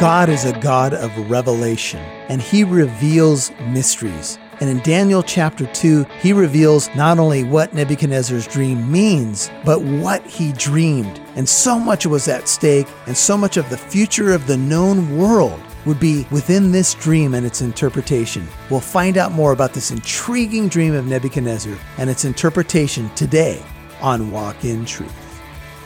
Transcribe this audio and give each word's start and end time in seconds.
God 0.00 0.30
is 0.30 0.46
a 0.46 0.58
God 0.60 0.94
of 0.94 1.30
revelation, 1.30 2.00
and 2.30 2.40
He 2.40 2.64
reveals 2.64 3.52
mysteries. 3.66 4.38
And 4.58 4.70
in 4.70 4.78
Daniel 4.78 5.22
chapter 5.22 5.66
2, 5.66 6.06
he 6.22 6.32
reveals 6.32 6.88
not 6.96 7.18
only 7.18 7.44
what 7.44 7.74
Nebuchadnezzar's 7.74 8.46
dream 8.46 8.90
means, 8.90 9.50
but 9.62 9.82
what 9.82 10.24
he 10.24 10.54
dreamed. 10.54 11.20
And 11.36 11.46
so 11.46 11.78
much 11.78 12.06
was 12.06 12.28
at 12.28 12.48
stake, 12.48 12.86
and 13.06 13.14
so 13.14 13.36
much 13.36 13.58
of 13.58 13.68
the 13.68 13.76
future 13.76 14.32
of 14.32 14.46
the 14.46 14.56
known 14.56 15.18
world 15.18 15.60
would 15.84 16.00
be 16.00 16.26
within 16.30 16.72
this 16.72 16.94
dream 16.94 17.34
and 17.34 17.44
its 17.44 17.60
interpretation. 17.60 18.48
We'll 18.70 18.80
find 18.80 19.18
out 19.18 19.32
more 19.32 19.52
about 19.52 19.74
this 19.74 19.90
intriguing 19.90 20.68
dream 20.68 20.94
of 20.94 21.06
Nebuchadnezzar 21.06 21.76
and 21.98 22.08
its 22.08 22.24
interpretation 22.24 23.10
today 23.16 23.62
on 24.00 24.30
Walk 24.30 24.64
in 24.64 24.86
Truth. 24.86 25.42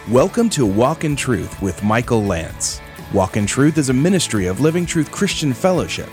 Welcome 0.09 0.51
to 0.51 0.67
Walk 0.67 1.03
in 1.03 1.17
Truth 1.17 1.61
with 1.61 1.83
Michael 1.83 2.23
Lance. 2.23 2.81
Walk 3.15 3.37
in 3.37 3.47
Truth 3.47 3.79
is 3.79 3.91
a 3.91 3.93
ministry 3.93 4.49
of 4.49 4.59
Living 4.59 4.85
Truth 4.85 5.13
Christian 5.13 5.53
Fellowship. 5.53 6.09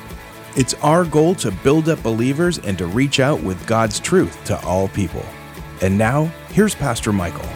It's 0.56 0.76
our 0.84 1.04
goal 1.04 1.34
to 1.34 1.50
build 1.50 1.90
up 1.90 2.04
believers 2.04 2.60
and 2.60 2.78
to 2.78 2.86
reach 2.86 3.20
out 3.20 3.42
with 3.42 3.66
God's 3.66 4.00
truth 4.00 4.38
to 4.46 4.64
all 4.64 4.88
people. 4.88 5.26
And 5.82 5.98
now, 5.98 6.26
here's 6.50 6.76
Pastor 6.76 7.12
Michael. 7.12 7.50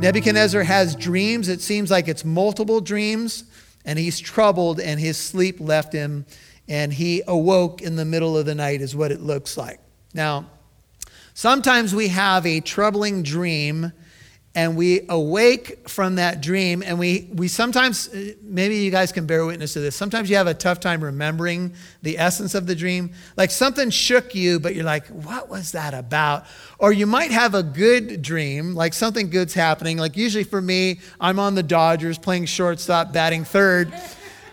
Nebuchadnezzar 0.00 0.64
has 0.64 0.96
dreams. 0.96 1.48
It 1.48 1.60
seems 1.60 1.92
like 1.92 2.08
it's 2.08 2.24
multiple 2.24 2.80
dreams, 2.80 3.44
and 3.84 4.00
he's 4.00 4.18
troubled, 4.18 4.80
and 4.80 4.98
his 4.98 5.16
sleep 5.16 5.60
left 5.60 5.92
him, 5.92 6.26
and 6.66 6.92
he 6.92 7.22
awoke 7.28 7.82
in 7.82 7.94
the 7.94 8.04
middle 8.04 8.36
of 8.36 8.46
the 8.46 8.56
night, 8.56 8.80
is 8.80 8.96
what 8.96 9.12
it 9.12 9.20
looks 9.20 9.56
like. 9.56 9.78
Now, 10.12 10.50
sometimes 11.38 11.94
we 11.94 12.08
have 12.08 12.44
a 12.46 12.58
troubling 12.58 13.22
dream 13.22 13.92
and 14.56 14.76
we 14.76 15.02
awake 15.08 15.88
from 15.88 16.16
that 16.16 16.40
dream 16.40 16.82
and 16.84 16.98
we, 16.98 17.30
we 17.32 17.46
sometimes 17.46 18.08
uh, 18.08 18.32
maybe 18.42 18.74
you 18.78 18.90
guys 18.90 19.12
can 19.12 19.24
bear 19.24 19.46
witness 19.46 19.74
to 19.74 19.78
this. 19.78 19.94
Sometimes 19.94 20.28
you 20.28 20.34
have 20.34 20.48
a 20.48 20.54
tough 20.54 20.80
time 20.80 21.00
remembering 21.00 21.72
the 22.02 22.18
essence 22.18 22.56
of 22.56 22.66
the 22.66 22.74
dream. 22.74 23.12
Like 23.36 23.52
something 23.52 23.88
shook 23.90 24.34
you 24.34 24.58
but 24.58 24.74
you're 24.74 24.82
like 24.82 25.06
what 25.06 25.48
was 25.48 25.70
that 25.72 25.94
about? 25.94 26.44
Or 26.80 26.92
you 26.92 27.06
might 27.06 27.30
have 27.30 27.54
a 27.54 27.62
good 27.62 28.20
dream 28.20 28.74
like 28.74 28.92
something 28.92 29.30
good's 29.30 29.54
happening. 29.54 29.96
Like 29.96 30.16
usually 30.16 30.42
for 30.42 30.60
me 30.60 30.98
i'm 31.20 31.38
on 31.38 31.54
the 31.54 31.62
dodgers 31.62 32.18
playing 32.18 32.46
shortstop 32.46 33.12
batting 33.12 33.44
third. 33.44 33.94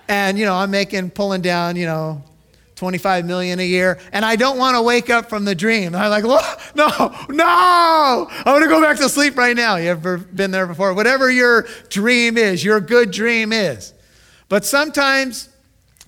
And 0.07 0.37
you 0.37 0.45
know 0.45 0.53
i'm 0.53 0.69
making 0.69 1.09
pulling 1.09 1.41
down 1.41 1.77
you 1.77 1.87
know 1.87 2.23
25 2.75 3.25
million 3.25 3.59
a 3.59 3.65
year, 3.65 3.99
and 4.11 4.25
I 4.25 4.35
don't 4.35 4.57
want 4.57 4.75
to 4.75 4.81
wake 4.81 5.09
up 5.09 5.29
from 5.29 5.45
the 5.45 5.55
dream. 5.55 5.95
I'm 5.95 6.09
like, 6.09 6.23
no, 6.75 7.15
no, 7.29 8.27
I 8.29 8.43
want 8.45 8.63
to 8.63 8.69
go 8.69 8.81
back 8.81 8.97
to 8.97 9.09
sleep 9.09 9.37
right 9.37 9.55
now. 9.55 9.77
You 9.77 9.89
ever 9.89 10.17
been 10.17 10.51
there 10.51 10.67
before? 10.67 10.93
Whatever 10.93 11.31
your 11.31 11.67
dream 11.89 12.37
is, 12.37 12.63
your 12.63 12.79
good 12.79 13.11
dream 13.11 13.53
is. 13.53 13.93
But 14.49 14.65
sometimes 14.65 15.49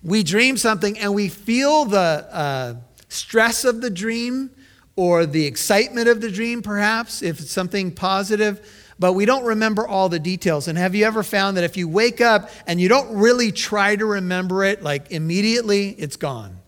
we 0.03 0.23
dream 0.23 0.57
something 0.57 0.97
and 0.99 1.13
we 1.13 1.29
feel 1.29 1.85
the 1.85 2.27
uh, 2.31 2.75
stress 3.09 3.63
of 3.63 3.81
the 3.81 3.89
dream 3.89 4.51
or 4.95 5.25
the 5.25 5.45
excitement 5.45 6.07
of 6.07 6.21
the 6.21 6.31
dream, 6.31 6.61
perhaps, 6.61 7.21
if 7.21 7.39
it's 7.39 7.51
something 7.51 7.91
positive 7.91 8.61
but 8.99 9.13
we 9.13 9.25
don't 9.25 9.45
remember 9.45 9.87
all 9.87 10.09
the 10.09 10.19
details. 10.19 10.67
And 10.67 10.77
have 10.77 10.95
you 10.95 11.05
ever 11.05 11.23
found 11.23 11.57
that 11.57 11.63
if 11.63 11.77
you 11.77 11.87
wake 11.87 12.21
up 12.21 12.49
and 12.65 12.81
you 12.81 12.89
don't 12.89 13.15
really 13.15 13.51
try 13.51 13.95
to 13.95 14.05
remember 14.05 14.63
it, 14.63 14.81
like 14.81 15.11
immediately, 15.11 15.89
it's 15.91 16.15
gone? 16.15 16.59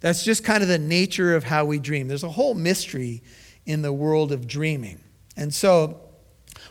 That's 0.00 0.24
just 0.24 0.44
kind 0.44 0.62
of 0.62 0.68
the 0.68 0.78
nature 0.78 1.34
of 1.34 1.44
how 1.44 1.64
we 1.64 1.78
dream. 1.78 2.08
There's 2.08 2.24
a 2.24 2.30
whole 2.30 2.54
mystery 2.54 3.22
in 3.66 3.82
the 3.82 3.92
world 3.92 4.32
of 4.32 4.46
dreaming. 4.46 5.00
And 5.36 5.52
so 5.52 6.00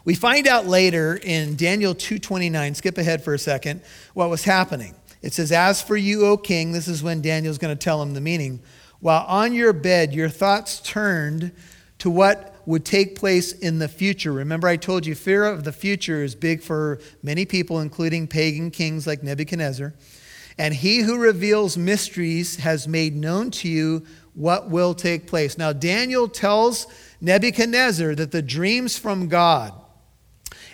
we 0.05 0.15
find 0.15 0.47
out 0.47 0.67
later 0.67 1.15
in 1.15 1.55
Daniel 1.55 1.95
2:29, 1.95 2.75
skip 2.75 2.97
ahead 2.97 3.23
for 3.23 3.33
a 3.33 3.39
second, 3.39 3.81
what 4.13 4.29
was 4.29 4.43
happening. 4.43 4.95
It 5.21 5.33
says, 5.33 5.51
"As 5.51 5.81
for 5.81 5.97
you, 5.97 6.25
O 6.25 6.37
king," 6.37 6.73
this 6.73 6.87
is 6.87 7.01
when 7.01 7.21
Daniel's 7.21 7.57
going 7.57 7.75
to 7.75 7.81
tell 7.81 8.01
him 8.01 8.13
the 8.13 8.21
meaning, 8.21 8.59
"while 8.99 9.25
on 9.27 9.53
your 9.53 9.73
bed 9.73 10.13
your 10.13 10.29
thoughts 10.29 10.79
turned 10.83 11.51
to 11.99 12.09
what 12.09 12.52
would 12.65 12.85
take 12.85 13.15
place 13.15 13.51
in 13.51 13.79
the 13.79 13.87
future. 13.87 14.31
Remember, 14.31 14.67
I 14.67 14.77
told 14.77 15.05
you 15.05 15.15
fear 15.15 15.45
of 15.45 15.63
the 15.63 15.71
future 15.71 16.23
is 16.23 16.35
big 16.35 16.61
for 16.61 16.99
many 17.21 17.45
people, 17.45 17.79
including 17.79 18.27
pagan 18.27 18.71
kings 18.71 19.05
like 19.05 19.23
Nebuchadnezzar. 19.23 19.93
And 20.57 20.73
he 20.73 20.99
who 20.99 21.17
reveals 21.17 21.77
mysteries 21.77 22.57
has 22.57 22.87
made 22.87 23.15
known 23.15 23.51
to 23.51 23.67
you 23.67 24.05
what 24.33 24.69
will 24.69 24.93
take 24.93 25.27
place. 25.27 25.57
Now, 25.57 25.73
Daniel 25.73 26.27
tells 26.27 26.87
Nebuchadnezzar 27.21 28.15
that 28.15 28.31
the 28.31 28.41
dreams 28.41 28.97
from 28.97 29.27
God, 29.27 29.73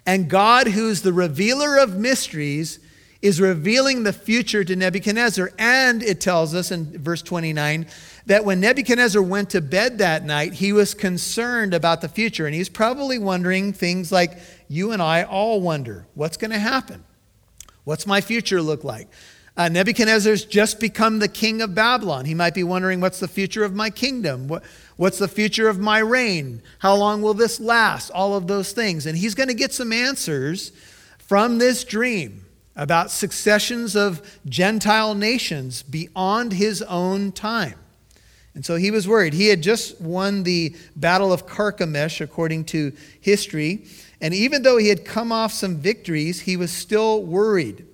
and 0.06 0.30
God, 0.30 0.68
who's 0.68 1.02
the 1.02 1.14
revealer 1.14 1.78
of 1.78 1.98
mysteries, 1.98 2.80
is 3.22 3.42
revealing 3.42 4.04
the 4.04 4.14
future 4.14 4.64
to 4.64 4.76
Nebuchadnezzar. 4.76 5.52
And 5.58 6.02
it 6.02 6.22
tells 6.22 6.56
us 6.56 6.72
in 6.72 7.02
verse 7.02 7.22
29 7.22 7.88
that 8.28 8.46
when 8.46 8.62
Nebuchadnezzar 8.62 9.22
went 9.22 9.50
to 9.52 9.62
bed 9.62 9.98
that 9.98 10.24
night, 10.24 10.54
he 10.54 10.72
was 10.72 10.94
concerned 10.94 11.74
about 11.74 12.02
the 12.02 12.08
future. 12.08 12.46
And 12.46 12.56
he's 12.56 12.70
probably 12.70 13.18
wondering 13.18 13.74
things 13.74 14.12
like 14.12 14.38
you 14.70 14.92
and 14.92 15.02
I 15.02 15.24
all 15.24 15.60
wonder 15.60 16.08
what's 16.14 16.38
going 16.38 16.52
to 16.52 16.60
happen? 16.60 17.04
What's 17.84 18.08
my 18.08 18.22
future 18.22 18.62
look 18.62 18.84
like? 18.84 19.10
Uh, 19.58 19.68
Nebuchadnezzar's 19.68 20.46
just 20.46 20.80
become 20.80 21.20
the 21.20 21.28
king 21.28 21.62
of 21.62 21.76
Babylon. 21.76 22.24
He 22.24 22.34
might 22.34 22.54
be 22.54 22.64
wondering, 22.64 23.02
what's 23.02 23.20
the 23.20 23.28
future 23.28 23.66
of 23.66 23.76
my 23.76 23.90
kingdom? 23.90 24.48
What, 24.48 24.64
what's 24.96 25.18
the 25.18 25.28
future 25.28 25.68
of 25.68 25.80
my 25.80 26.00
reign? 26.00 26.62
How 26.78 26.96
long 26.96 27.22
will 27.22 27.34
this 27.34 27.60
last? 27.60 28.10
All 28.12 28.38
of 28.38 28.48
those 28.48 28.72
things. 28.72 29.06
And 29.06 29.18
he's 29.18 29.36
going 29.36 29.50
to 29.50 29.54
get 29.54 29.74
some 29.74 29.92
answers 29.92 30.72
from 31.18 31.58
this 31.58 31.84
dream 31.84 32.46
about 32.80 33.12
successions 33.12 33.94
of 33.94 34.40
Gentile 34.48 35.14
nations 35.14 35.84
beyond 35.84 36.54
his 36.54 36.82
own 36.84 37.34
time. 37.34 37.76
And 38.56 38.66
so 38.66 38.78
he 38.78 38.90
was 38.90 39.06
worried. 39.06 39.34
He 39.34 39.48
had 39.48 39.62
just 39.62 40.00
won 40.00 40.44
the 40.44 40.74
Battle 40.96 41.34
of 41.34 41.46
Carchemish, 41.46 42.22
according 42.22 42.64
to 42.66 42.94
history. 43.20 43.86
And 44.22 44.34
even 44.34 44.64
though 44.64 44.78
he 44.78 44.88
had 44.88 45.04
come 45.04 45.34
off 45.34 45.52
some 45.52 45.76
victories, 45.76 46.40
he 46.40 46.56
was 46.56 46.72
still 46.72 47.22
worried. 47.22 47.86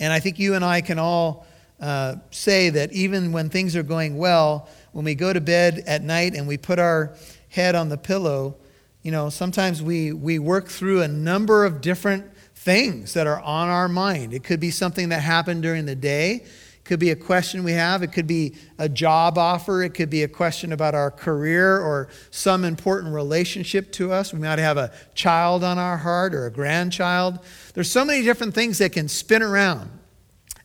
And 0.00 0.10
I 0.10 0.20
think 0.20 0.38
you 0.38 0.54
and 0.54 0.64
I 0.64 0.80
can 0.80 0.98
all 0.98 1.46
uh, 1.78 2.16
say 2.30 2.70
that 2.70 2.92
even 2.94 3.30
when 3.30 3.50
things 3.50 3.76
are 3.76 3.82
going 3.82 4.16
well, 4.16 4.70
when 4.92 5.04
we 5.04 5.14
go 5.14 5.34
to 5.34 5.40
bed 5.40 5.84
at 5.86 6.02
night 6.02 6.34
and 6.34 6.48
we 6.48 6.56
put 6.56 6.78
our 6.78 7.14
head 7.50 7.74
on 7.74 7.90
the 7.90 7.98
pillow, 7.98 8.56
you 9.02 9.12
know, 9.12 9.28
sometimes 9.28 9.82
we, 9.82 10.14
we 10.14 10.38
work 10.38 10.68
through 10.68 11.02
a 11.02 11.08
number 11.08 11.66
of 11.66 11.82
different 11.82 12.31
things 12.62 13.14
that 13.14 13.26
are 13.26 13.40
on 13.40 13.68
our 13.68 13.88
mind. 13.88 14.32
It 14.32 14.44
could 14.44 14.60
be 14.60 14.70
something 14.70 15.08
that 15.08 15.20
happened 15.20 15.62
during 15.62 15.84
the 15.84 15.96
day. 15.96 16.34
It 16.34 16.84
could 16.84 17.00
be 17.00 17.10
a 17.10 17.16
question 17.16 17.64
we 17.64 17.72
have. 17.72 18.04
It 18.04 18.12
could 18.12 18.28
be 18.28 18.54
a 18.78 18.88
job 18.88 19.36
offer. 19.36 19.82
It 19.82 19.94
could 19.94 20.10
be 20.10 20.22
a 20.22 20.28
question 20.28 20.72
about 20.72 20.94
our 20.94 21.10
career 21.10 21.78
or 21.78 22.08
some 22.30 22.64
important 22.64 23.14
relationship 23.14 23.90
to 23.92 24.12
us. 24.12 24.32
We 24.32 24.38
might 24.38 24.60
have 24.60 24.76
a 24.76 24.92
child 25.14 25.64
on 25.64 25.78
our 25.78 25.96
heart 25.96 26.34
or 26.34 26.46
a 26.46 26.52
grandchild. 26.52 27.40
There's 27.74 27.90
so 27.90 28.04
many 28.04 28.22
different 28.22 28.54
things 28.54 28.78
that 28.78 28.92
can 28.92 29.08
spin 29.08 29.42
around 29.42 29.90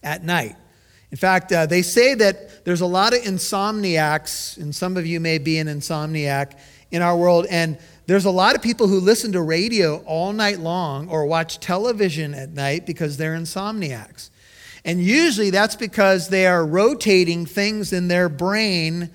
at 0.03 0.23
night. 0.23 0.55
In 1.09 1.17
fact, 1.17 1.51
uh, 1.51 1.65
they 1.65 1.81
say 1.81 2.13
that 2.13 2.63
there's 2.63 2.81
a 2.81 2.85
lot 2.85 3.13
of 3.13 3.21
insomniacs, 3.21 4.57
and 4.57 4.75
some 4.75 4.97
of 4.97 5.07
you 5.07 5.19
may 5.19 5.37
be 5.37 5.57
an 5.57 5.67
insomniac 5.67 6.59
in 6.91 7.01
our 7.01 7.17
world, 7.17 7.47
and 7.49 7.79
there's 8.07 8.25
a 8.25 8.31
lot 8.31 8.55
of 8.55 8.61
people 8.61 8.87
who 8.87 8.99
listen 8.99 9.33
to 9.33 9.41
radio 9.41 9.97
all 10.05 10.33
night 10.33 10.59
long 10.59 11.09
or 11.09 11.25
watch 11.25 11.59
television 11.59 12.33
at 12.33 12.49
night 12.49 12.85
because 12.85 13.17
they're 13.17 13.35
insomniacs. 13.35 14.29
And 14.85 15.01
usually 15.01 15.49
that's 15.49 15.75
because 15.75 16.29
they 16.29 16.47
are 16.47 16.65
rotating 16.65 17.45
things 17.45 17.91
in 17.91 18.07
their 18.07 18.29
brain 18.29 19.09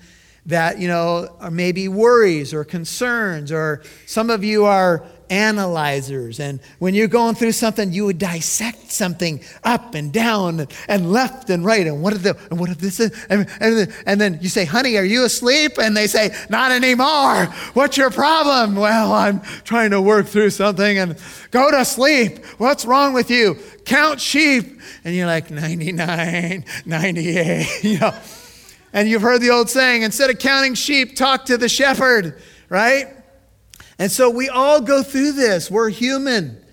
that, 0.45 0.77
you 0.77 0.87
know, 0.87 1.35
are 1.39 1.49
maybe 1.49 1.87
worries 1.87 2.53
or 2.53 2.63
concerns, 2.63 3.51
or 3.51 3.81
some 4.05 4.29
of 4.29 4.43
you 4.43 4.65
are 4.65 5.03
analyzers. 5.29 6.39
And 6.39 6.59
when 6.79 6.93
you're 6.93 7.07
going 7.07 7.35
through 7.35 7.53
something, 7.53 7.91
you 7.91 8.05
would 8.05 8.17
dissect 8.17 8.91
something 8.91 9.41
up 9.63 9.95
and 9.95 10.11
down 10.11 10.67
and 10.87 11.11
left 11.11 11.49
and 11.49 11.65
right. 11.65 11.85
And 11.85 12.01
what 12.01 12.13
if, 12.13 12.23
the, 12.23 12.37
and 12.49 12.59
what 12.59 12.69
if 12.69 12.77
this 12.77 12.99
is? 12.99 13.25
And, 13.29 13.47
and, 13.59 13.93
and 14.05 14.21
then 14.21 14.39
you 14.41 14.49
say, 14.49 14.65
honey, 14.65 14.97
are 14.97 15.03
you 15.03 15.25
asleep? 15.25 15.73
And 15.79 15.95
they 15.95 16.07
say, 16.07 16.35
not 16.49 16.71
anymore. 16.71 17.45
What's 17.73 17.97
your 17.97 18.11
problem? 18.11 18.75
Well, 18.75 19.13
I'm 19.13 19.41
trying 19.63 19.91
to 19.91 20.01
work 20.01 20.27
through 20.27 20.51
something 20.51 20.97
and 20.97 21.17
go 21.51 21.71
to 21.71 21.85
sleep. 21.85 22.45
What's 22.57 22.85
wrong 22.85 23.13
with 23.13 23.29
you? 23.29 23.57
Count 23.85 24.19
sheep. 24.21 24.79
And 25.03 25.15
you're 25.15 25.27
like, 25.27 25.51
99, 25.51 26.65
98, 26.85 27.67
you 27.83 27.99
know. 27.99 28.13
And 28.93 29.09
you've 29.09 29.23
heard 29.23 29.41
the 29.41 29.49
old 29.49 29.69
saying, 29.69 30.03
instead 30.03 30.29
of 30.29 30.37
counting 30.37 30.75
sheep, 30.75 31.15
talk 31.15 31.45
to 31.45 31.57
the 31.57 31.67
shepherd, 31.67 32.39
right? 32.69 33.07
And 33.99 34.11
so 34.11 34.29
we 34.29 34.49
all 34.49 34.81
go 34.81 35.03
through 35.03 35.33
this. 35.33 35.69
We're 35.69 35.89
human. 35.89 36.63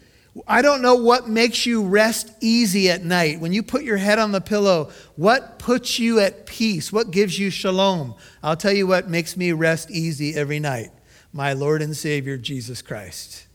I 0.47 0.63
don't 0.63 0.81
know 0.81 0.95
what 0.95 1.29
makes 1.29 1.67
you 1.67 1.87
rest 1.87 2.33
easy 2.41 2.89
at 2.89 3.05
night. 3.05 3.41
When 3.41 3.53
you 3.53 3.63
put 3.63 3.83
your 3.83 3.97
head 3.97 4.19
on 4.19 4.33
the 4.33 4.41
pillow, 4.41 4.91
what 5.17 5.59
puts 5.59 5.99
you 5.99 6.21
at 6.21 6.47
peace? 6.47 6.93
What 6.93 7.11
gives 7.11 7.39
you 7.39 7.51
shalom? 7.51 8.15
I'll 8.43 8.57
tell 8.57 8.73
you 8.73 8.87
what 8.87 9.09
makes 9.09 9.37
me 9.37 9.53
rest 9.53 9.91
easy 9.91 10.35
every 10.35 10.61
night 10.61 10.91
my 11.33 11.53
Lord 11.53 11.81
and 11.81 11.97
Savior, 11.97 12.37
Jesus 12.37 12.83
Christ. 12.83 13.47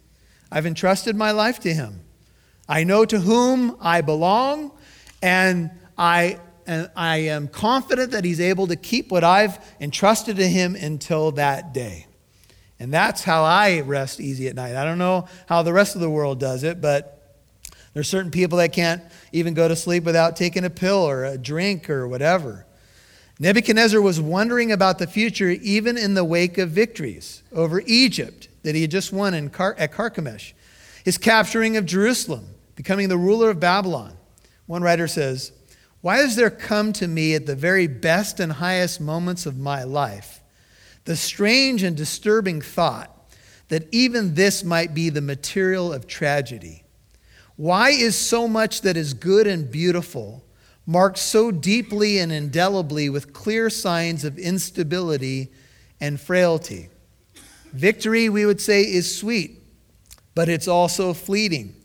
I've 0.51 0.65
entrusted 0.65 1.15
my 1.15 1.31
life 1.31 1.59
to 1.61 1.73
him. 1.73 2.01
I 2.69 2.83
know 2.83 3.03
to 3.05 3.19
whom 3.19 3.77
I 3.81 3.99
belong, 4.01 4.71
and 5.21 5.71
I, 5.97 6.39
and 6.65 6.89
I 6.95 7.17
am 7.17 7.47
confident 7.47 8.11
that 8.11 8.23
he's 8.23 8.39
able 8.39 8.67
to 8.67 8.75
keep 8.75 9.11
what 9.11 9.23
I've 9.23 9.59
entrusted 9.79 10.37
to 10.37 10.47
him 10.47 10.75
until 10.75 11.31
that 11.31 11.73
day. 11.73 12.07
And 12.79 12.93
that's 12.93 13.23
how 13.23 13.43
I 13.43 13.81
rest 13.81 14.19
easy 14.19 14.47
at 14.47 14.55
night. 14.55 14.75
I 14.75 14.83
don't 14.83 14.97
know 14.97 15.27
how 15.47 15.63
the 15.63 15.73
rest 15.73 15.95
of 15.95 16.01
the 16.01 16.09
world 16.09 16.39
does 16.39 16.63
it, 16.63 16.81
but 16.81 17.15
there's 17.93 18.09
certain 18.09 18.31
people 18.31 18.57
that 18.57 18.73
can't 18.73 19.01
even 19.31 19.53
go 19.53 19.67
to 19.67 19.75
sleep 19.75 20.03
without 20.03 20.35
taking 20.35 20.65
a 20.65 20.69
pill 20.69 20.97
or 20.97 21.23
a 21.23 21.37
drink 21.37 21.89
or 21.89 22.07
whatever. 22.07 22.65
Nebuchadnezzar 23.39 24.01
was 24.01 24.19
wondering 24.19 24.71
about 24.71 24.99
the 24.99 25.07
future 25.07 25.49
even 25.49 25.97
in 25.97 26.13
the 26.13 26.25
wake 26.25 26.57
of 26.57 26.69
victories 26.69 27.43
over 27.53 27.81
Egypt 27.85 28.49
that 28.63 28.75
he 28.75 28.81
had 28.81 28.91
just 28.91 29.13
won 29.13 29.33
in 29.33 29.49
Car- 29.49 29.75
at 29.77 29.93
Carchemish, 29.93 30.53
his 31.03 31.17
capturing 31.17 31.77
of 31.77 31.85
Jerusalem, 31.85 32.47
becoming 32.75 33.07
the 33.07 33.17
ruler 33.17 33.49
of 33.49 33.59
Babylon. 33.59 34.17
One 34.65 34.81
writer 34.81 35.07
says, 35.07 35.53
Why 36.01 36.17
has 36.17 36.35
there 36.35 36.49
come 36.49 36.91
to 36.93 37.07
me 37.07 37.35
at 37.35 37.45
the 37.45 37.55
very 37.55 37.87
best 37.87 38.39
and 38.39 38.53
highest 38.53 38.99
moments 38.99 39.45
of 39.45 39.57
my 39.57 39.83
life 39.83 40.41
the 41.05 41.15
strange 41.15 41.83
and 41.83 41.95
disturbing 41.95 42.61
thought 42.61 43.11
that 43.69 43.87
even 43.91 44.35
this 44.35 44.63
might 44.63 44.93
be 44.93 45.09
the 45.09 45.21
material 45.21 45.93
of 45.93 46.07
tragedy? 46.07 46.83
Why 47.55 47.91
is 47.91 48.15
so 48.15 48.47
much 48.47 48.81
that 48.81 48.97
is 48.97 49.13
good 49.13 49.47
and 49.47 49.71
beautiful 49.71 50.43
marked 50.85 51.17
so 51.17 51.49
deeply 51.51 52.19
and 52.19 52.31
indelibly 52.31 53.09
with 53.09 53.33
clear 53.33 53.69
signs 53.69 54.23
of 54.23 54.37
instability 54.37 55.51
and 56.01 56.19
frailty? 56.19 56.89
Victory, 57.71 58.29
we 58.29 58.45
would 58.45 58.61
say, 58.61 58.81
is 58.81 59.17
sweet, 59.17 59.61
but 60.33 60.49
it's 60.49 60.67
also 60.67 61.13
fleeting. 61.13 61.75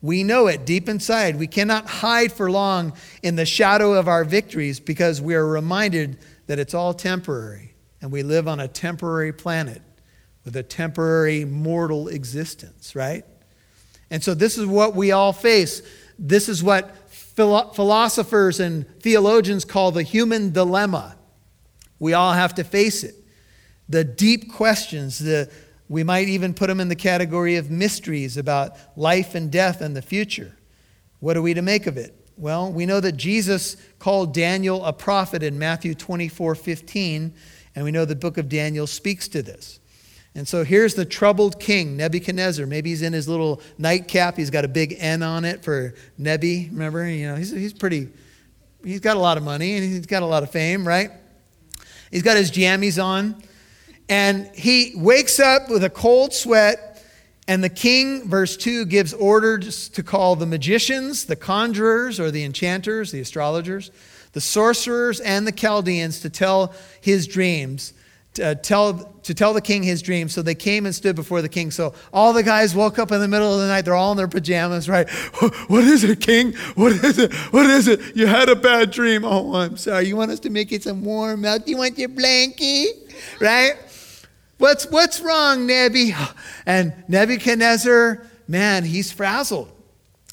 We 0.00 0.22
know 0.22 0.46
it 0.46 0.64
deep 0.64 0.88
inside. 0.88 1.36
We 1.36 1.48
cannot 1.48 1.88
hide 1.88 2.32
for 2.32 2.50
long 2.50 2.92
in 3.22 3.34
the 3.34 3.44
shadow 3.44 3.94
of 3.94 4.06
our 4.06 4.24
victories 4.24 4.78
because 4.78 5.20
we 5.20 5.34
are 5.34 5.46
reminded 5.46 6.18
that 6.46 6.58
it's 6.60 6.74
all 6.74 6.94
temporary 6.94 7.67
and 8.00 8.12
we 8.12 8.22
live 8.22 8.46
on 8.48 8.60
a 8.60 8.68
temporary 8.68 9.32
planet 9.32 9.82
with 10.44 10.56
a 10.56 10.62
temporary 10.62 11.44
mortal 11.44 12.08
existence, 12.08 12.94
right? 12.94 13.24
And 14.10 14.22
so 14.22 14.34
this 14.34 14.56
is 14.56 14.66
what 14.66 14.94
we 14.94 15.12
all 15.12 15.32
face. 15.32 15.82
This 16.18 16.48
is 16.48 16.62
what 16.62 16.94
philosophers 17.10 18.58
and 18.58 18.86
theologians 19.00 19.64
call 19.64 19.92
the 19.92 20.02
human 20.02 20.52
dilemma. 20.52 21.16
We 21.98 22.14
all 22.14 22.32
have 22.32 22.54
to 22.56 22.64
face 22.64 23.04
it. 23.04 23.14
The 23.88 24.04
deep 24.04 24.52
questions, 24.52 25.18
the, 25.18 25.50
we 25.88 26.04
might 26.04 26.28
even 26.28 26.54
put 26.54 26.66
them 26.66 26.80
in 26.80 26.88
the 26.88 26.96
category 26.96 27.56
of 27.56 27.70
mysteries 27.70 28.36
about 28.36 28.76
life 28.96 29.34
and 29.34 29.50
death 29.50 29.80
and 29.80 29.96
the 29.96 30.02
future. 30.02 30.56
What 31.20 31.36
are 31.36 31.42
we 31.42 31.54
to 31.54 31.62
make 31.62 31.86
of 31.86 31.96
it? 31.96 32.14
Well, 32.36 32.72
we 32.72 32.86
know 32.86 33.00
that 33.00 33.16
Jesus 33.16 33.76
called 33.98 34.32
Daniel 34.32 34.84
a 34.84 34.92
prophet 34.92 35.42
in 35.42 35.58
Matthew 35.58 35.94
24 35.94 36.54
15, 36.54 37.34
and 37.78 37.84
we 37.84 37.92
know 37.92 38.04
the 38.04 38.16
book 38.16 38.38
of 38.38 38.48
Daniel 38.48 38.88
speaks 38.88 39.28
to 39.28 39.40
this. 39.40 39.78
And 40.34 40.48
so 40.48 40.64
here's 40.64 40.94
the 40.94 41.04
troubled 41.04 41.60
king, 41.60 41.96
Nebuchadnezzar. 41.96 42.66
Maybe 42.66 42.90
he's 42.90 43.02
in 43.02 43.12
his 43.12 43.28
little 43.28 43.62
nightcap. 43.78 44.36
He's 44.36 44.50
got 44.50 44.64
a 44.64 44.68
big 44.68 44.96
N 44.98 45.22
on 45.22 45.44
it 45.44 45.62
for 45.62 45.94
Nebi. 46.18 46.70
Remember? 46.72 47.08
You 47.08 47.28
know, 47.28 47.36
he's, 47.36 47.52
he's 47.52 47.72
pretty, 47.72 48.08
he's 48.84 48.98
got 48.98 49.16
a 49.16 49.20
lot 49.20 49.36
of 49.36 49.44
money 49.44 49.76
and 49.76 49.84
he's 49.84 50.06
got 50.06 50.24
a 50.24 50.26
lot 50.26 50.42
of 50.42 50.50
fame, 50.50 50.88
right? 50.88 51.12
He's 52.10 52.24
got 52.24 52.36
his 52.36 52.50
jammies 52.50 53.00
on. 53.00 53.40
And 54.08 54.50
he 54.56 54.94
wakes 54.96 55.38
up 55.38 55.70
with 55.70 55.84
a 55.84 55.90
cold 55.90 56.34
sweat. 56.34 57.00
And 57.46 57.62
the 57.62 57.68
king, 57.68 58.28
verse 58.28 58.56
2, 58.56 58.86
gives 58.86 59.14
orders 59.14 59.88
to 59.90 60.02
call 60.02 60.34
the 60.34 60.46
magicians, 60.46 61.26
the 61.26 61.36
conjurers, 61.36 62.18
or 62.18 62.32
the 62.32 62.42
enchanters, 62.42 63.12
the 63.12 63.20
astrologers, 63.20 63.92
the 64.38 64.42
sorcerers, 64.42 65.18
and 65.18 65.48
the 65.48 65.50
Chaldeans 65.50 66.20
to 66.20 66.30
tell 66.30 66.72
his 67.00 67.26
dreams 67.26 67.92
uh, 68.40 68.54
tell, 68.54 68.94
to 69.24 69.34
tell 69.34 69.52
the 69.52 69.60
king 69.60 69.82
his 69.82 70.00
dreams. 70.00 70.32
So 70.32 70.42
they 70.42 70.54
came 70.54 70.86
and 70.86 70.94
stood 70.94 71.16
before 71.16 71.42
the 71.42 71.48
king. 71.48 71.72
So 71.72 71.92
all 72.12 72.32
the 72.32 72.44
guys 72.44 72.72
woke 72.72 73.00
up 73.00 73.10
in 73.10 73.20
the 73.20 73.26
middle 73.26 73.52
of 73.52 73.58
the 73.58 73.66
night. 73.66 73.84
They're 73.84 73.96
all 73.96 74.12
in 74.12 74.16
their 74.16 74.28
pajamas, 74.28 74.88
right? 74.88 75.10
What 75.68 75.82
is 75.82 76.04
it, 76.04 76.20
king? 76.20 76.52
What 76.76 76.92
is 76.92 77.18
it? 77.18 77.34
What 77.52 77.66
is 77.66 77.88
it? 77.88 78.14
You 78.14 78.28
had 78.28 78.48
a 78.48 78.54
bad 78.54 78.92
dream. 78.92 79.24
Oh, 79.24 79.56
I'm 79.56 79.76
sorry. 79.76 80.06
You 80.06 80.14
want 80.14 80.30
us 80.30 80.38
to 80.40 80.50
make 80.50 80.70
it 80.70 80.84
some 80.84 81.04
warm 81.04 81.40
milk? 81.40 81.66
You 81.66 81.78
want 81.78 81.98
your 81.98 82.10
blankie? 82.10 82.86
Right? 83.40 83.74
What's, 84.58 84.86
what's 84.86 85.20
wrong, 85.20 85.66
Nebi? 85.66 86.14
And 86.64 86.92
Nebuchadnezzar, 87.08 88.24
man, 88.46 88.84
he's 88.84 89.10
frazzled. 89.10 89.72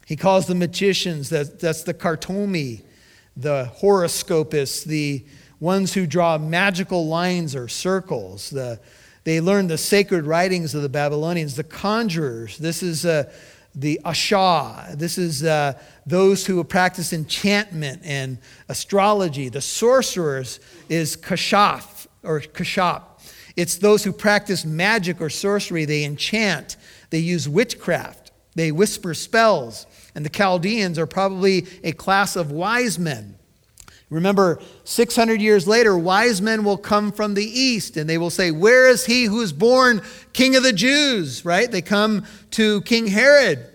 He 0.06 0.16
calls 0.16 0.46
the 0.46 0.54
magicians, 0.54 1.30
that, 1.30 1.60
that's 1.60 1.82
the 1.84 1.94
Kartomi, 1.96 2.84
the 3.36 3.66
horoscopists, 3.66 4.84
the 4.84 5.26
ones 5.60 5.94
who 5.94 6.06
draw 6.06 6.38
magical 6.38 7.08
lines 7.08 7.56
or 7.56 7.68
circles. 7.68 8.50
The, 8.50 8.80
they 9.24 9.42
learned 9.42 9.70
the 9.70 9.78
sacred 9.78 10.26
writings 10.26 10.76
of 10.76 10.82
the 10.82 10.90
Babylonians, 10.90 11.56
the 11.56 11.64
conjurers. 11.64 12.58
This 12.58 12.84
is 12.84 13.06
uh, 13.06 13.32
the 13.74 14.00
Asha. 14.06 14.98
This 14.98 15.18
is 15.18 15.44
uh, 15.44 15.74
those 16.06 16.46
who 16.46 16.64
practice 16.64 17.12
enchantment 17.12 18.02
and 18.06 18.38
astrology. 18.70 19.50
The 19.50 19.62
sorcerers 19.62 20.60
is 20.90 21.18
Kashaf 21.18 22.08
or 22.24 22.40
Kashap. 22.40 23.04
It's 23.56 23.78
those 23.78 24.04
who 24.04 24.12
practice 24.12 24.66
magic 24.66 25.22
or 25.22 25.30
sorcery. 25.30 25.86
They 25.86 26.04
enchant, 26.04 26.78
they 27.10 27.20
use 27.20 27.48
witchcraft, 27.48 28.32
they 28.56 28.72
whisper 28.72 29.14
spells. 29.14 29.88
And 30.16 30.26
the 30.26 30.30
Chaldeans 30.30 30.98
are 30.98 31.06
probably 31.06 31.68
a 31.84 31.92
class 31.92 32.36
of 32.36 32.52
wise 32.52 32.98
men 32.98 33.36
Remember, 34.10 34.60
600 34.84 35.42
years 35.42 35.68
later, 35.68 35.98
wise 35.98 36.42
men 36.42 36.64
will 36.64 36.78
come 36.78 37.12
from 37.12 37.34
the 37.34 37.44
east 37.44 37.98
and 37.98 38.08
they 38.10 38.18
will 38.18 38.30
say, 38.30 38.52
Where 38.52 38.88
is 38.88 39.06
he 39.06 39.26
who 39.26 39.42
is 39.42 39.52
born 39.52 40.02
king 40.34 40.56
of 40.56 40.64
the 40.64 40.74
Jews? 40.74 41.44
Right? 41.44 41.72
They 41.72 41.82
come 41.82 42.26
to 42.52 42.82
King 42.82 43.08
Herod. 43.08 43.68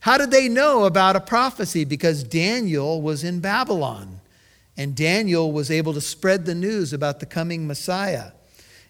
How 0.00 0.18
did 0.18 0.30
they 0.30 0.48
know 0.48 0.84
about 0.84 1.16
a 1.16 1.20
prophecy? 1.20 1.84
Because 1.84 2.24
Daniel 2.24 3.00
was 3.00 3.22
in 3.24 3.40
Babylon 3.40 4.20
and 4.76 4.94
Daniel 4.94 5.52
was 5.52 5.70
able 5.70 5.94
to 5.94 6.00
spread 6.00 6.46
the 6.46 6.54
news 6.54 6.92
about 6.92 7.20
the 7.20 7.26
coming 7.26 7.66
Messiah. 7.66 8.32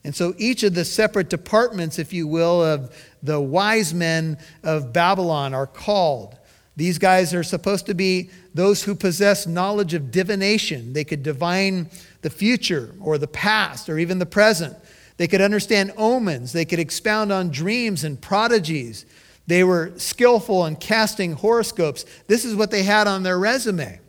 And 0.03 0.15
so 0.15 0.35
each 0.39 0.63
of 0.63 0.75
the 0.75 0.85
separate 0.85 1.29
departments, 1.29 1.99
if 1.99 2.13
you 2.13 2.27
will, 2.27 2.63
of 2.63 2.95
the 3.23 3.41
wise 3.41 3.93
men 3.93 4.39
of 4.63 4.93
Babylon 4.93 5.53
are 5.53 5.67
called. 5.67 6.39
These 6.77 6.99
guys 6.99 7.33
are 7.33 7.43
supposed 7.43 7.87
to 7.87 7.95
be 7.95 8.31
those 8.53 8.83
who 8.83 8.95
possess 8.95 9.47
knowledge 9.47 9.95
of 9.95 10.11
divination. 10.11 10.93
They 10.93 11.05
could 11.05 11.23
divine 11.23 11.89
the 12.21 12.31
future 12.31 12.95
or 13.01 13.17
the 13.17 13.27
past 13.27 13.89
or 13.89 13.99
even 13.99 14.19
the 14.19 14.27
present. 14.27 14.77
They 15.17 15.27
could 15.27 15.41
understand 15.41 15.93
omens. 15.97 16.53
They 16.53 16.67
could 16.67 16.79
expound 16.79 17.33
on 17.33 17.51
dreams 17.51 18.05
and 18.05 18.21
prodigies. 18.21 19.07
They 19.47 19.65
were 19.65 19.93
skillful 19.97 20.67
in 20.67 20.77
casting 20.77 21.33
horoscopes. 21.33 22.05
This 22.27 22.45
is 22.45 22.55
what 22.55 22.71
they 22.71 22.83
had 22.83 23.07
on 23.07 23.23
their 23.23 23.39
resume. 23.39 24.01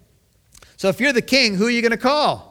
So 0.75 0.89
if 0.89 0.99
you're 0.99 1.13
the 1.13 1.21
king, 1.21 1.55
who 1.55 1.67
are 1.67 1.71
you 1.71 1.81
going 1.81 1.91
to 1.91 1.97
call? 1.97 2.46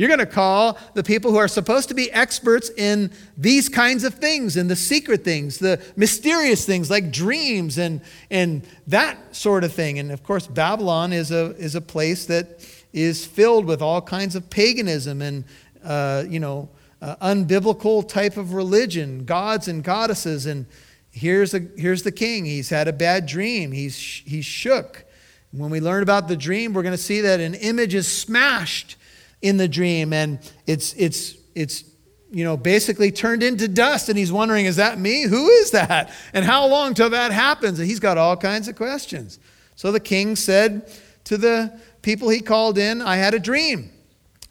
You're 0.00 0.08
going 0.08 0.18
to 0.20 0.24
call 0.24 0.78
the 0.94 1.02
people 1.02 1.30
who 1.30 1.36
are 1.36 1.46
supposed 1.46 1.88
to 1.90 1.94
be 1.94 2.10
experts 2.10 2.70
in 2.70 3.12
these 3.36 3.68
kinds 3.68 4.02
of 4.02 4.14
things, 4.14 4.56
in 4.56 4.66
the 4.66 4.74
secret 4.74 5.24
things, 5.24 5.58
the 5.58 5.78
mysterious 5.94 6.64
things 6.64 6.88
like 6.88 7.12
dreams 7.12 7.76
and, 7.76 8.00
and 8.30 8.66
that 8.86 9.36
sort 9.36 9.62
of 9.62 9.74
thing. 9.74 9.98
And 9.98 10.10
of 10.10 10.22
course, 10.22 10.46
Babylon 10.46 11.12
is 11.12 11.30
a, 11.30 11.54
is 11.56 11.74
a 11.74 11.82
place 11.82 12.24
that 12.24 12.66
is 12.94 13.26
filled 13.26 13.66
with 13.66 13.82
all 13.82 14.00
kinds 14.00 14.34
of 14.36 14.48
paganism 14.48 15.20
and, 15.20 15.44
uh, 15.84 16.24
you 16.26 16.40
know, 16.40 16.70
uh, 17.02 17.16
unbiblical 17.16 18.08
type 18.08 18.38
of 18.38 18.54
religion, 18.54 19.26
gods 19.26 19.68
and 19.68 19.84
goddesses. 19.84 20.46
And 20.46 20.64
here's, 21.10 21.52
a, 21.52 21.60
here's 21.76 22.04
the 22.04 22.12
king. 22.12 22.46
He's 22.46 22.70
had 22.70 22.88
a 22.88 22.94
bad 22.94 23.26
dream, 23.26 23.70
he's, 23.70 23.98
he's 23.98 24.46
shook. 24.46 25.04
When 25.52 25.68
we 25.68 25.78
learn 25.78 26.02
about 26.02 26.26
the 26.26 26.36
dream, 26.36 26.72
we're 26.72 26.84
going 26.84 26.96
to 26.96 27.02
see 27.02 27.20
that 27.20 27.38
an 27.38 27.54
image 27.54 27.94
is 27.94 28.08
smashed 28.08 28.96
in 29.42 29.56
the 29.56 29.68
dream 29.68 30.12
and 30.12 30.38
it's 30.66 30.92
it's 30.94 31.36
it's 31.54 31.84
you 32.30 32.44
know 32.44 32.56
basically 32.56 33.10
turned 33.10 33.42
into 33.42 33.68
dust 33.68 34.08
and 34.08 34.18
he's 34.18 34.32
wondering 34.32 34.66
is 34.66 34.76
that 34.76 34.98
me? 34.98 35.22
Who 35.22 35.48
is 35.48 35.70
that? 35.72 36.12
And 36.32 36.44
how 36.44 36.66
long 36.66 36.94
till 36.94 37.10
that 37.10 37.32
happens? 37.32 37.78
And 37.78 37.88
he's 37.88 38.00
got 38.00 38.18
all 38.18 38.36
kinds 38.36 38.68
of 38.68 38.76
questions. 38.76 39.38
So 39.76 39.92
the 39.92 40.00
king 40.00 40.36
said 40.36 40.90
to 41.24 41.36
the 41.36 41.80
people 42.02 42.28
he 42.28 42.40
called 42.40 42.78
in 42.78 43.02
i 43.02 43.16
had 43.16 43.34
a 43.34 43.38
dream. 43.38 43.90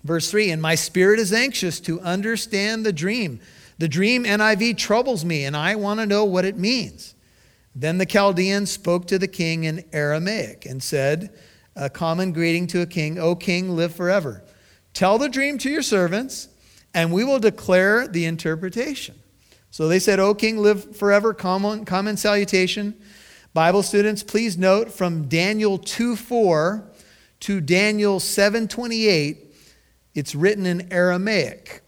Verse 0.04 0.32
3 0.32 0.52
and 0.52 0.62
my 0.62 0.76
spirit 0.76 1.20
is 1.20 1.34
anxious 1.34 1.80
to 1.82 2.00
understand 2.02 2.86
the 2.86 2.94
dream. 2.94 3.40
The 3.78 3.88
dream 3.88 4.24
niv 4.24 4.78
troubles 4.78 5.24
me 5.24 5.46
and 5.46 5.56
i 5.56 5.76
want 5.76 6.00
to 6.00 6.06
know 6.06 6.26
what 6.26 6.46
it 6.46 6.58
means. 6.58 7.16
Then 7.76 8.00
the 8.00 8.06
chaldean 8.06 8.66
spoke 8.66 9.08
to 9.08 9.20
the 9.20 9.28
king 9.28 9.64
in 9.64 9.86
aramaic 9.94 10.66
and 10.66 10.82
said 10.82 11.32
a 11.76 11.90
common 11.90 12.34
greeting 12.34 12.66
to 12.68 12.82
a 12.82 12.86
king 12.86 13.20
o 13.20 13.36
king 13.36 13.76
live 13.76 13.94
forever 13.94 14.44
Tell 14.94 15.18
the 15.18 15.30
dream 15.30 15.58
to 15.60 15.70
your 15.70 15.82
servants, 15.82 16.50
and 16.94 17.12
we 17.12 17.24
will 17.24 17.40
declare 17.40 18.08
the 18.08 18.26
interpretation. 18.26 19.16
So 19.72 19.88
they 19.88 20.00
said, 20.00 20.20
O 20.20 20.34
king, 20.34 20.58
live 20.58 20.96
forever, 20.96 21.34
common, 21.34 21.86
common 21.86 22.18
salutation. 22.18 22.96
Bible 23.54 23.84
students, 23.84 24.24
please 24.24 24.58
note 24.58 24.92
from 24.92 25.28
Daniel 25.28 25.78
2 25.78 26.16
4 26.16 26.90
to 27.42 27.62
Daniel 27.62 28.20
7:28, 28.20 29.38
it's 30.14 30.36
written 30.36 30.66
in 30.66 30.92
Aramaic. 30.92 31.82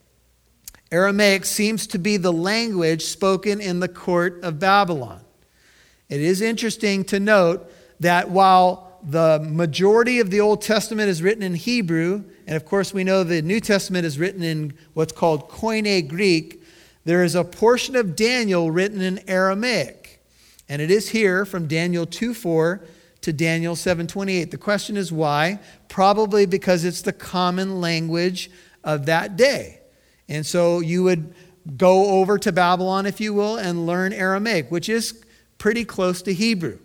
Aramaic 0.92 1.46
seems 1.46 1.88
to 1.88 2.00
be 2.00 2.18
the 2.18 2.34
language 2.34 3.04
spoken 3.04 3.62
in 3.62 3.80
the 3.80 3.88
court 3.88 4.44
of 4.44 4.60
Babylon. 4.60 5.22
It 6.10 6.22
is 6.22 6.42
interesting 6.42 7.04
to 7.06 7.20
note 7.20 7.72
that 8.00 8.30
while 8.30 8.91
the 9.04 9.40
majority 9.50 10.20
of 10.20 10.30
the 10.30 10.42
Old 10.42 10.62
Testament 10.62 11.10
is 11.10 11.22
written 11.22 11.44
in 11.44 11.56
Hebrew, 11.56 12.24
and 12.48 12.56
of 12.56 12.66
course 12.66 12.94
we 12.94 13.04
know 13.04 13.24
the 13.24 13.42
New 13.42 13.60
Testament 13.60 14.06
is 14.06 14.20
written 14.20 14.44
in 14.44 14.74
what's 14.94 15.14
called 15.14 15.50
Koine 15.50 16.08
Greek, 16.08 16.62
there 17.04 17.24
is 17.24 17.36
a 17.36 17.44
portion 17.44 17.96
of 17.96 18.16
Daniel 18.16 18.70
written 18.70 19.02
in 19.02 19.28
Aramaic. 19.28 20.22
And 20.70 20.82
it 20.82 20.92
is 20.92 21.10
here 21.10 21.46
from 21.46 21.68
Daniel 21.68 22.06
2 22.06 22.34
4 22.34 22.82
to 23.22 23.34
Daniel 23.34 23.76
7:28. 23.76 24.52
The 24.52 24.58
question 24.58 24.98
is 24.98 25.12
why? 25.12 25.60
Probably 25.90 26.46
because 26.46 26.86
it's 26.86 27.02
the 27.02 27.14
common 27.14 27.82
language 27.82 28.50
of 28.84 29.06
that 29.08 29.36
day. 29.36 29.80
And 30.30 30.46
so 30.46 30.80
you 30.80 31.04
would 31.04 31.34
go 31.78 32.22
over 32.22 32.38
to 32.40 32.52
Babylon 32.52 33.06
if 33.06 33.20
you 33.20 33.34
will 33.34 33.58
and 33.58 33.86
learn 33.86 34.14
Aramaic, 34.14 34.72
which 34.72 34.90
is 34.90 35.24
pretty 35.58 35.86
close 35.86 36.22
to 36.24 36.34
Hebrew. 36.34 36.80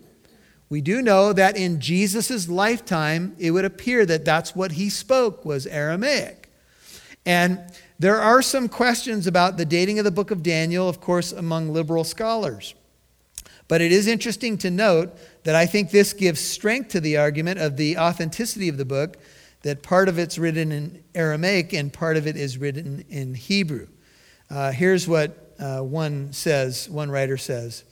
We 0.69 0.81
do 0.81 1.01
know 1.01 1.31
that 1.33 1.55
in 1.55 1.79
Jesus' 1.79 2.49
lifetime, 2.49 3.35
it 3.39 3.51
would 3.51 3.65
appear 3.65 4.05
that 4.05 4.25
that's 4.25 4.55
what 4.55 4.73
he 4.73 4.89
spoke 4.89 5.45
was 5.45 5.65
Aramaic. 5.65 6.49
And 7.25 7.59
there 7.99 8.19
are 8.21 8.41
some 8.41 8.69
questions 8.69 9.27
about 9.27 9.57
the 9.57 9.65
dating 9.65 9.97
of 9.99 10.05
the 10.05 10.11
book 10.11 10.29
of 10.29 10.43
Daniel, 10.43 10.87
of 10.87 10.99
course, 10.99 11.31
among 11.31 11.73
liberal 11.73 12.03
scholars. 12.03 12.75
But 13.67 13.81
it 13.81 13.91
is 13.91 14.07
interesting 14.07 14.57
to 14.59 14.71
note 14.71 15.17
that 15.43 15.55
I 15.55 15.65
think 15.65 15.91
this 15.91 16.13
gives 16.13 16.39
strength 16.39 16.89
to 16.89 17.01
the 17.01 17.17
argument 17.17 17.59
of 17.59 17.77
the 17.77 17.97
authenticity 17.97 18.69
of 18.69 18.77
the 18.77 18.85
book, 18.85 19.17
that 19.63 19.83
part 19.83 20.07
of 20.07 20.19
it's 20.19 20.37
written 20.37 20.71
in 20.71 21.03
Aramaic 21.15 21.73
and 21.73 21.91
part 21.91 22.17
of 22.17 22.27
it 22.27 22.37
is 22.37 22.57
written 22.57 23.03
in 23.09 23.33
Hebrew. 23.33 23.87
Uh, 24.49 24.71
here's 24.71 25.07
what 25.07 25.55
uh, 25.59 25.79
one 25.79 26.31
says, 26.31 26.89
one 26.89 27.09
writer 27.09 27.37
says. 27.37 27.83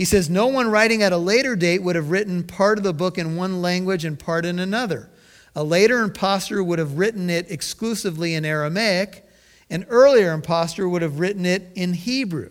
He 0.00 0.06
says, 0.06 0.30
No 0.30 0.46
one 0.46 0.70
writing 0.70 1.02
at 1.02 1.12
a 1.12 1.18
later 1.18 1.54
date 1.54 1.82
would 1.82 1.94
have 1.94 2.10
written 2.10 2.42
part 2.42 2.78
of 2.78 2.84
the 2.84 2.94
book 2.94 3.18
in 3.18 3.36
one 3.36 3.60
language 3.60 4.06
and 4.06 4.18
part 4.18 4.46
in 4.46 4.58
another. 4.58 5.10
A 5.54 5.62
later 5.62 6.00
impostor 6.00 6.64
would 6.64 6.78
have 6.78 6.96
written 6.96 7.28
it 7.28 7.50
exclusively 7.50 8.32
in 8.32 8.46
Aramaic. 8.46 9.28
An 9.68 9.84
earlier 9.90 10.32
impostor 10.32 10.88
would 10.88 11.02
have 11.02 11.20
written 11.20 11.44
it 11.44 11.70
in 11.74 11.92
Hebrew. 11.92 12.48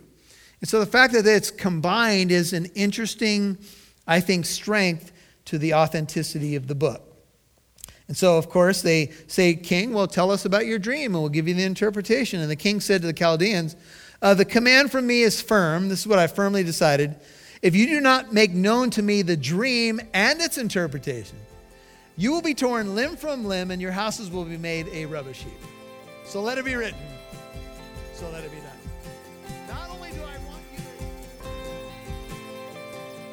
And 0.61 0.69
so 0.69 0.79
the 0.79 0.85
fact 0.85 1.13
that 1.13 1.25
it's 1.25 1.49
combined 1.49 2.31
is 2.31 2.53
an 2.53 2.65
interesting, 2.75 3.57
I 4.05 4.19
think, 4.19 4.45
strength 4.45 5.11
to 5.45 5.57
the 5.57 5.73
authenticity 5.73 6.53
of 6.53 6.67
the 6.67 6.75
book. 6.75 7.01
And 8.07 8.15
so, 8.15 8.37
of 8.37 8.47
course, 8.47 8.83
they 8.83 9.07
say, 9.25 9.55
King, 9.55 9.91
well, 9.91 10.05
tell 10.05 10.29
us 10.29 10.45
about 10.45 10.67
your 10.67 10.77
dream 10.77 11.15
and 11.15 11.23
we'll 11.23 11.29
give 11.29 11.47
you 11.47 11.55
the 11.55 11.63
interpretation. 11.63 12.41
And 12.41 12.51
the 12.51 12.55
king 12.55 12.79
said 12.79 13.01
to 13.01 13.07
the 13.07 13.13
Chaldeans, 13.13 13.75
uh, 14.21 14.35
The 14.35 14.45
command 14.45 14.91
from 14.91 15.07
me 15.07 15.23
is 15.23 15.41
firm. 15.41 15.89
This 15.89 16.01
is 16.01 16.07
what 16.07 16.19
I 16.19 16.27
firmly 16.27 16.63
decided. 16.63 17.15
If 17.61 17.75
you 17.75 17.87
do 17.87 17.99
not 17.99 18.31
make 18.31 18.51
known 18.51 18.89
to 18.91 19.01
me 19.01 19.21
the 19.21 19.35
dream 19.35 19.99
and 20.13 20.39
its 20.39 20.57
interpretation, 20.57 21.37
you 22.15 22.31
will 22.31 22.41
be 22.41 22.53
torn 22.53 22.95
limb 22.95 23.17
from 23.17 23.43
limb 23.43 23.69
and 23.69 23.81
your 23.81 23.91
houses 23.91 24.31
will 24.31 24.45
be 24.45 24.57
made 24.57 24.87
a 24.93 25.05
rubbish 25.05 25.43
heap. 25.43 25.59
So 26.23 26.41
let 26.41 26.57
it 26.57 26.63
be 26.63 26.75
written. 26.75 26.99
So 28.13 28.29
let 28.29 28.45
it 28.45 28.51
be 28.51 28.57
done. 28.57 28.65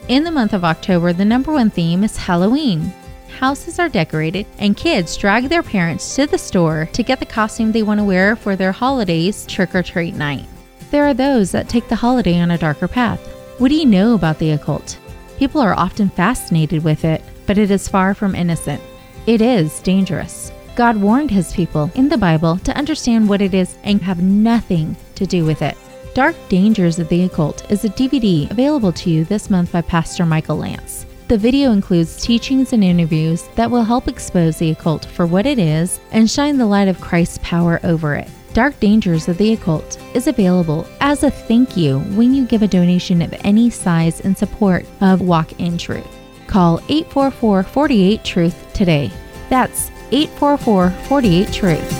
In 0.09 0.23
the 0.23 0.31
month 0.31 0.53
of 0.53 0.65
October, 0.65 1.13
the 1.13 1.25
number 1.25 1.53
one 1.53 1.71
theme 1.71 2.05
is 2.05 2.17
Halloween. 2.17 2.93
Houses 3.41 3.81
are 3.81 3.89
decorated, 3.89 4.47
and 4.59 4.77
kids 4.77 5.17
drag 5.17 5.49
their 5.49 5.65
parents 5.65 6.15
to 6.15 6.27
the 6.27 6.39
store 6.39 6.89
to 6.93 7.03
get 7.03 7.19
the 7.19 7.27
costume 7.27 7.73
they 7.73 7.83
want 7.83 7.99
to 7.99 8.05
wear 8.05 8.37
for 8.37 8.55
their 8.55 8.71
holidays 8.71 9.45
trick 9.47 9.75
or 9.75 9.83
treat 9.83 10.15
night. 10.15 10.47
There 10.93 11.05
are 11.07 11.15
those 11.15 11.51
that 11.51 11.69
take 11.69 11.89
the 11.89 11.97
holiday 11.97 12.41
on 12.41 12.53
a 12.53 12.59
darker 12.59 12.87
path. 12.87 13.36
What 13.59 13.69
do 13.69 13.75
you 13.75 13.87
know 13.87 14.15
about 14.15 14.39
the 14.39 14.51
occult? 14.51 14.99
People 15.39 15.63
are 15.63 15.73
often 15.73 16.11
fascinated 16.11 16.85
with 16.85 17.07
it, 17.07 17.23
but 17.47 17.57
it 17.57 17.71
is 17.71 17.89
far 17.89 18.13
from 18.13 18.35
innocent. 18.35 18.83
It 19.27 19.41
is 19.41 19.81
dangerous. 19.81 20.53
God 20.75 20.99
warned 20.99 21.31
his 21.31 21.55
people 21.55 21.91
in 21.95 22.11
the 22.11 22.19
Bible 22.19 22.59
to 22.59 22.77
understand 22.77 23.27
what 23.27 23.41
it 23.41 23.55
is 23.55 23.79
and 23.83 24.03
have 24.03 24.23
nothing 24.23 24.95
to 25.15 25.25
do 25.25 25.47
with 25.47 25.63
it. 25.63 25.75
Dark 26.13 26.37
Dangers 26.51 26.99
of 26.99 27.09
the 27.09 27.23
Occult 27.25 27.71
is 27.71 27.83
a 27.87 27.89
DVD 27.89 28.51
available 28.51 28.93
to 28.93 29.09
you 29.09 29.25
this 29.25 29.49
month 29.49 29.73
by 29.73 29.81
Pastor 29.81 30.27
Michael 30.27 30.59
Lance. 30.59 31.07
The 31.29 31.39
video 31.39 31.73
includes 31.73 32.21
teachings 32.21 32.75
and 32.75 32.85
interviews 32.85 33.49
that 33.55 33.71
will 33.71 33.85
help 33.85 34.07
expose 34.07 34.59
the 34.59 34.73
occult 34.73 35.07
for 35.07 35.25
what 35.25 35.47
it 35.47 35.59
is 35.59 35.99
and 36.13 36.31
shine 36.31 36.59
the 36.59 36.67
light 36.67 36.89
of 36.89 37.01
Christ's 37.01 37.39
power 37.43 37.81
over 37.85 38.17
it. 38.17 38.29
Dark 38.57 38.81
Dangers 38.81 39.29
of 39.29 39.37
the 39.37 39.53
Occult 39.53 40.01
is 40.15 40.29
available 40.29 40.87
as 41.03 41.23
a 41.23 41.31
thank 41.31 41.77
you 41.77 41.99
when 42.17 42.33
you 42.33 42.47
give 42.47 42.63
a 42.63 42.67
donation 42.67 43.21
of 43.21 43.35
any 43.45 43.69
size 43.69 44.21
in 44.21 44.35
support 44.35 44.87
of 45.03 45.21
Walk 45.21 45.61
in 45.61 45.77
Truth. 45.77 46.09
Call 46.47 46.79
844 46.89 47.63
48 47.65 48.25
Truth 48.25 48.73
today. 48.73 49.11
That's 49.51 49.91
844 50.11 50.89
48 50.89 51.53
Truth. 51.53 51.93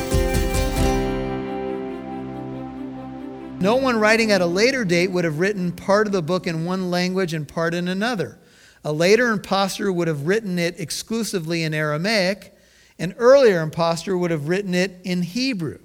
No 3.61 3.77
one 3.77 4.01
writing 4.01 4.33
at 4.33 4.41
a 4.41 4.47
later 4.47 4.87
date 4.87 5.11
would 5.11 5.25
have 5.25 5.39
written 5.39 5.73
part 5.73 6.07
of 6.07 6.15
the 6.15 6.23
book 6.23 6.47
in 6.47 6.65
one 6.65 6.91
language 6.91 7.35
and 7.35 7.47
part 7.47 7.75
in 7.75 7.87
another. 7.87 8.39
A 8.83 8.93
later 8.95 9.29
impostor 9.29 9.93
would 9.93 10.09
have 10.09 10.27
written 10.27 10.59
it 10.59 10.81
exclusively 10.81 11.65
in 11.65 11.75
Aramaic. 11.75 12.57
An 12.99 13.15
earlier 13.19 13.61
impostor 13.61 14.17
would 14.17 14.31
have 14.31 14.49
written 14.49 14.73
it 14.73 14.99
in 15.05 15.21
Hebrew. 15.21 15.81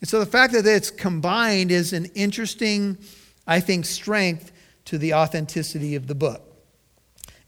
And 0.00 0.08
so 0.08 0.18
the 0.20 0.26
fact 0.26 0.52
that 0.52 0.66
it's 0.66 0.90
combined 0.90 1.70
is 1.70 1.92
an 1.92 2.06
interesting, 2.14 2.98
I 3.46 3.60
think, 3.60 3.86
strength 3.86 4.52
to 4.86 4.98
the 4.98 5.14
authenticity 5.14 5.94
of 5.94 6.06
the 6.06 6.14
book. 6.14 6.42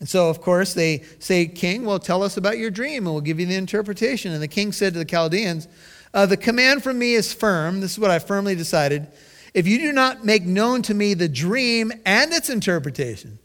And 0.00 0.09
so, 0.09 0.28
of 0.28 0.40
course, 0.40 0.75
they 0.75 1.05
say, 1.19 1.47
King, 1.47 1.85
well, 1.85 1.99
tell 1.99 2.23
us 2.23 2.37
about 2.37 2.59
your 2.59 2.71
dream 2.71 3.05
and 3.05 3.12
we'll 3.14 3.21
give 3.21 3.40
you 3.40 3.47
the 3.47 3.57
interpretation. 3.57 4.33
And 4.33 4.43
the 4.43 4.49
king 4.49 4.73
said 4.73 4.93
to 4.93 4.99
the 4.99 5.05
Chaldeans, 5.05 5.67
uh, 6.14 6.26
The 6.26 6.37
command 6.37 6.83
from 6.83 6.99
me 6.99 7.14
is 7.14 7.33
firm. 7.33 7.81
This 7.81 7.93
is 7.93 7.99
what 7.99 8.11
I 8.11 8.19
firmly 8.19 8.55
decided 8.55 9.09
if 9.55 9.67
you 9.67 9.78
do 9.78 9.93
not 9.93 10.25
make 10.25 10.45
known 10.45 10.83
to 10.83 10.95
me 10.95 11.14
the 11.14 11.28
dream 11.28 11.93
and 12.05 12.33
its 12.33 12.50
interpretation, 12.50 13.38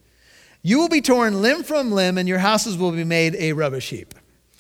you 0.62 0.78
will 0.78 0.90
be 0.90 1.02
torn 1.02 1.42
limb 1.42 1.64
from 1.64 1.92
limb, 1.92 2.18
and 2.18 2.28
your 2.28 2.40
houses 2.40 2.78
will 2.78 2.92
be 2.92 3.04
made 3.04 3.36
a 3.36 3.54
rubbish 3.54 3.90
heap. 3.90 4.14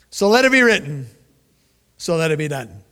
So 0.09 0.29
let 0.29 0.45
it 0.45 0.51
be 0.51 0.62
written, 0.62 1.07
so 1.97 2.15
let 2.17 2.31
it 2.31 2.38
be 2.38 2.47
done. 2.47 2.82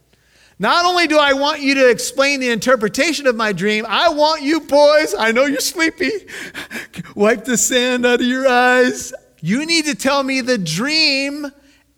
Not 0.62 0.86
only 0.86 1.08
do 1.08 1.18
I 1.18 1.34
want 1.34 1.62
you 1.62 1.74
to 1.74 1.90
explain 1.90 2.40
the 2.40 2.52
interpretation 2.52 3.26
of 3.26 3.36
my 3.36 3.52
dream, 3.52 3.84
I 3.90 4.10
want 4.10 4.44
you 4.44 4.60
boys, 4.60 5.16
I 5.18 5.32
know 5.32 5.46
you're 5.46 5.60
sleepy, 5.60 6.12
wipe 7.16 7.46
the 7.46 7.58
sand 7.58 8.06
out 8.06 8.22
of 8.22 8.28
your 8.28 8.48
eyes. 8.48 9.12
You 9.40 9.66
need 9.66 9.86
to 9.86 9.96
tell 9.96 10.22
me 10.22 10.42
the 10.42 10.60
dream 10.60 11.52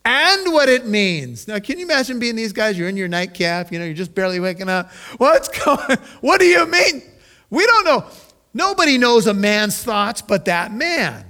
and 0.06 0.54
what 0.54 0.70
it 0.70 0.88
means. 0.88 1.46
Now, 1.46 1.60
can 1.60 1.78
you 1.78 1.84
imagine 1.84 2.20
being 2.20 2.38
these 2.38 2.54
guys? 2.54 2.78
You're 2.78 2.88
in 2.88 2.96
your 2.96 3.10
nightcap, 3.10 3.70
you 3.70 3.80
know, 3.80 3.84
you're 3.84 3.94
just 3.94 4.16
barely 4.16 4.40
waking 4.40 4.70
up. 4.70 4.94
What's 5.18 5.50
going 5.50 5.98
What 6.22 6.40
do 6.40 6.46
you 6.46 6.66
mean? 6.66 7.02
We 7.50 7.66
don't 7.66 7.84
know. 7.84 8.06
Nobody 8.54 8.98
knows 8.98 9.28
a 9.28 9.34
man's 9.34 9.84
thoughts 9.84 10.22
but 10.22 10.46
that 10.46 10.72
man. 10.72 11.26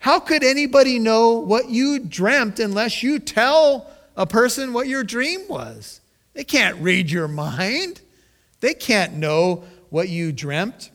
How 0.00 0.18
could 0.18 0.42
anybody 0.42 0.98
know 0.98 1.34
what 1.34 1.68
you 1.68 2.00
dreamt 2.00 2.58
unless 2.58 3.04
you 3.04 3.20
tell 3.20 3.88
a 4.16 4.26
person 4.26 4.72
what 4.72 4.88
your 4.88 5.04
dream 5.04 5.42
was? 5.48 6.00
They 6.34 6.44
can't 6.44 6.76
read 6.76 7.10
your 7.10 7.28
mind. 7.28 8.00
They 8.60 8.74
can't 8.74 9.14
know 9.14 9.64
what 9.90 10.08
you 10.08 10.32
dreamt. 10.32 10.90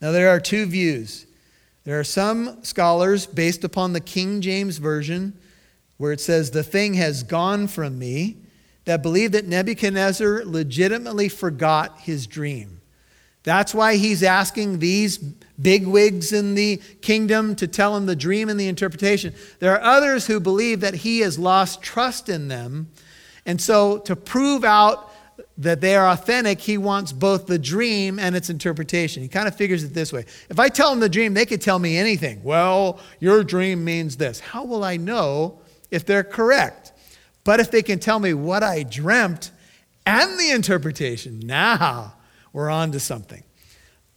Now, 0.00 0.12
there 0.12 0.28
are 0.28 0.40
two 0.40 0.66
views. 0.66 1.26
There 1.84 1.98
are 1.98 2.04
some 2.04 2.62
scholars, 2.64 3.26
based 3.26 3.64
upon 3.64 3.92
the 3.92 4.00
King 4.00 4.40
James 4.40 4.78
Version, 4.78 5.38
where 5.96 6.12
it 6.12 6.20
says, 6.20 6.50
The 6.50 6.62
thing 6.62 6.94
has 6.94 7.22
gone 7.22 7.68
from 7.68 7.98
me, 7.98 8.36
that 8.84 9.02
believe 9.02 9.32
that 9.32 9.46
Nebuchadnezzar 9.46 10.44
legitimately 10.44 11.28
forgot 11.28 12.00
his 12.00 12.26
dream. 12.26 12.80
That's 13.42 13.74
why 13.74 13.96
he's 13.96 14.22
asking 14.22 14.78
these 14.78 15.18
bigwigs 15.18 16.32
in 16.32 16.54
the 16.54 16.78
kingdom 17.02 17.54
to 17.56 17.68
tell 17.68 17.96
him 17.96 18.06
the 18.06 18.16
dream 18.16 18.48
and 18.48 18.58
the 18.58 18.68
interpretation. 18.68 19.34
There 19.58 19.72
are 19.72 19.82
others 19.82 20.26
who 20.26 20.40
believe 20.40 20.80
that 20.80 20.94
he 20.94 21.20
has 21.20 21.38
lost 21.38 21.82
trust 21.82 22.28
in 22.30 22.48
them. 22.48 22.88
And 23.46 23.60
so, 23.60 23.98
to 23.98 24.16
prove 24.16 24.64
out 24.64 25.10
that 25.58 25.80
they 25.80 25.96
are 25.96 26.08
authentic, 26.08 26.60
he 26.60 26.78
wants 26.78 27.12
both 27.12 27.46
the 27.46 27.58
dream 27.58 28.18
and 28.18 28.34
its 28.34 28.50
interpretation. 28.50 29.22
He 29.22 29.28
kind 29.28 29.46
of 29.46 29.56
figures 29.56 29.84
it 29.84 29.94
this 29.94 30.12
way 30.12 30.24
if 30.48 30.58
I 30.58 30.68
tell 30.68 30.90
them 30.90 31.00
the 31.00 31.08
dream, 31.08 31.34
they 31.34 31.46
could 31.46 31.60
tell 31.60 31.78
me 31.78 31.96
anything. 31.96 32.42
Well, 32.42 33.00
your 33.20 33.44
dream 33.44 33.84
means 33.84 34.16
this. 34.16 34.40
How 34.40 34.64
will 34.64 34.84
I 34.84 34.96
know 34.96 35.60
if 35.94 36.04
they're 36.04 36.24
correct. 36.24 36.92
But 37.44 37.60
if 37.60 37.70
they 37.70 37.82
can 37.82 38.00
tell 38.00 38.18
me 38.18 38.34
what 38.34 38.62
I 38.62 38.82
dreamt 38.82 39.52
and 40.04 40.38
the 40.38 40.50
interpretation, 40.50 41.40
now 41.40 42.14
we're 42.52 42.68
on 42.68 42.92
to 42.92 43.00
something. 43.00 43.44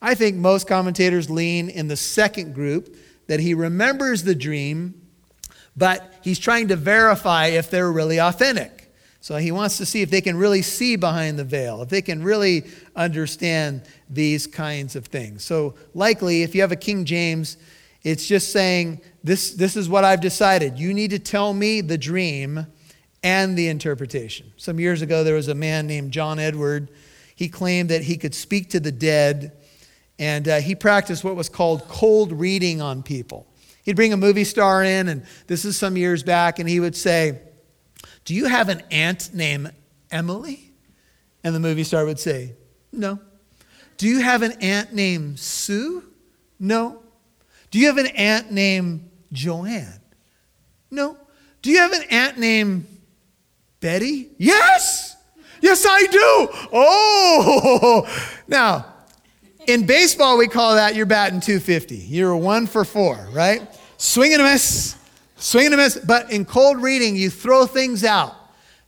I 0.01 0.15
think 0.15 0.37
most 0.37 0.67
commentators 0.67 1.29
lean 1.29 1.69
in 1.69 1.87
the 1.87 1.95
second 1.95 2.53
group 2.53 2.95
that 3.27 3.39
he 3.39 3.53
remembers 3.53 4.23
the 4.23 4.35
dream, 4.35 5.07
but 5.75 6.13
he's 6.23 6.39
trying 6.39 6.69
to 6.69 6.75
verify 6.75 7.47
if 7.47 7.69
they're 7.69 7.91
really 7.91 8.19
authentic. 8.19 8.76
So 9.27 9.35
he 9.35 9.51
wants 9.51 9.75
to 9.79 9.85
see 9.85 10.01
if 10.01 10.09
they 10.09 10.21
can 10.21 10.37
really 10.37 10.61
see 10.61 10.95
behind 10.95 11.37
the 11.37 11.43
veil, 11.43 11.81
if 11.81 11.89
they 11.89 12.01
can 12.01 12.23
really 12.23 12.63
understand 12.95 13.81
these 14.09 14.47
kinds 14.47 14.95
of 14.95 15.07
things. 15.07 15.43
So, 15.43 15.75
likely, 15.93 16.43
if 16.43 16.55
you 16.55 16.61
have 16.61 16.71
a 16.71 16.77
King 16.77 17.03
James, 17.03 17.57
it's 18.03 18.25
just 18.25 18.53
saying, 18.53 19.01
this, 19.25 19.51
this 19.51 19.75
is 19.75 19.89
what 19.89 20.05
I've 20.05 20.21
decided. 20.21 20.79
You 20.79 20.93
need 20.93 21.09
to 21.09 21.19
tell 21.19 21.53
me 21.53 21.81
the 21.81 21.97
dream 21.97 22.67
and 23.21 23.57
the 23.57 23.67
interpretation. 23.67 24.53
Some 24.55 24.79
years 24.79 25.01
ago, 25.01 25.25
there 25.25 25.35
was 25.35 25.49
a 25.49 25.55
man 25.55 25.87
named 25.87 26.13
John 26.13 26.39
Edward. 26.39 26.89
He 27.35 27.49
claimed 27.49 27.89
that 27.89 28.03
he 28.03 28.15
could 28.15 28.33
speak 28.33 28.69
to 28.69 28.79
the 28.79 28.93
dead 28.93 29.51
and 30.17 30.47
uh, 30.47 30.61
he 30.61 30.73
practiced 30.73 31.25
what 31.25 31.35
was 31.35 31.49
called 31.49 31.85
cold 31.89 32.31
reading 32.31 32.81
on 32.81 33.03
people. 33.03 33.45
He'd 33.83 33.97
bring 33.97 34.13
a 34.13 34.17
movie 34.17 34.45
star 34.45 34.85
in, 34.85 35.09
and 35.09 35.25
this 35.47 35.65
is 35.65 35.77
some 35.77 35.97
years 35.97 36.23
back, 36.23 36.59
and 36.59 36.69
he 36.69 36.79
would 36.79 36.95
say, 36.95 37.41
Do 38.27 38.35
you 38.35 38.47
have 38.47 38.67
an 38.67 38.83
aunt 38.91 39.33
named 39.33 39.71
Emily? 40.11 40.73
And 41.45 41.55
the 41.55 41.61
movie 41.61 41.85
star 41.85 42.03
would 42.03 42.19
say, 42.19 42.55
No. 42.91 43.21
Do 43.95 44.05
you 44.05 44.19
have 44.19 44.41
an 44.41 44.51
aunt 44.59 44.91
named 44.91 45.39
Sue? 45.39 46.03
No. 46.59 47.01
Do 47.71 47.79
you 47.79 47.87
have 47.87 47.97
an 47.97 48.07
aunt 48.07 48.51
named 48.51 49.09
Joanne? 49.31 50.01
No. 50.91 51.17
Do 51.61 51.69
you 51.69 51.77
have 51.77 51.93
an 51.93 52.03
aunt 52.09 52.37
named 52.37 52.85
Betty? 53.79 54.27
Yes! 54.37 55.15
Yes, 55.61 55.85
I 55.87 56.05
do! 56.07 56.67
Oh! 56.73 58.33
Now, 58.49 58.93
in 59.67 59.85
baseball, 59.85 60.37
we 60.37 60.49
call 60.49 60.75
that 60.75 60.95
you're 60.95 61.05
batting 61.05 61.39
250. 61.39 61.95
You're 61.95 62.35
one 62.35 62.67
for 62.67 62.83
four, 62.83 63.29
right? 63.31 63.61
Swing 63.97 64.33
and 64.33 64.41
a 64.41 64.45
miss, 64.45 64.96
swing 65.37 65.67
and 65.67 65.75
a 65.75 65.77
miss. 65.77 65.97
But 65.97 66.31
in 66.31 66.45
cold 66.45 66.81
reading, 66.81 67.15
you 67.15 67.29
throw 67.29 67.65
things 67.65 68.03
out. 68.03 68.35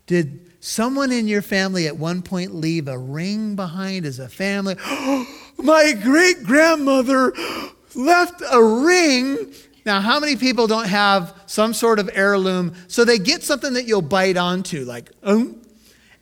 Did 0.06 0.52
someone 0.60 1.12
in 1.12 1.28
your 1.28 1.42
family 1.42 1.88
at 1.88 1.98
one 1.98 2.22
point 2.22 2.54
leave 2.54 2.88
a 2.88 2.98
ring 2.98 3.56
behind 3.56 4.06
as 4.06 4.20
a 4.20 4.30
family? 4.30 4.76
My 5.58 5.94
great 6.02 6.44
grandmother 6.44 7.34
left 7.96 8.42
a 8.50 8.64
ring. 8.64 9.54
Now, 9.86 10.02
how 10.02 10.20
many 10.20 10.36
people 10.36 10.68
don't 10.68 10.88
have 10.88 11.34
some 11.46 11.74
sort 11.74 12.00
of 12.00 12.10
heirloom? 12.14 12.74
So 12.88 13.06
they 13.06 13.18
get 13.18 13.44
something 13.44 13.74
that 13.74 13.86
you'll 13.86 14.02
bite 14.02 14.38
onto, 14.38 14.86
like, 14.86 15.12
oh. 15.24 15.56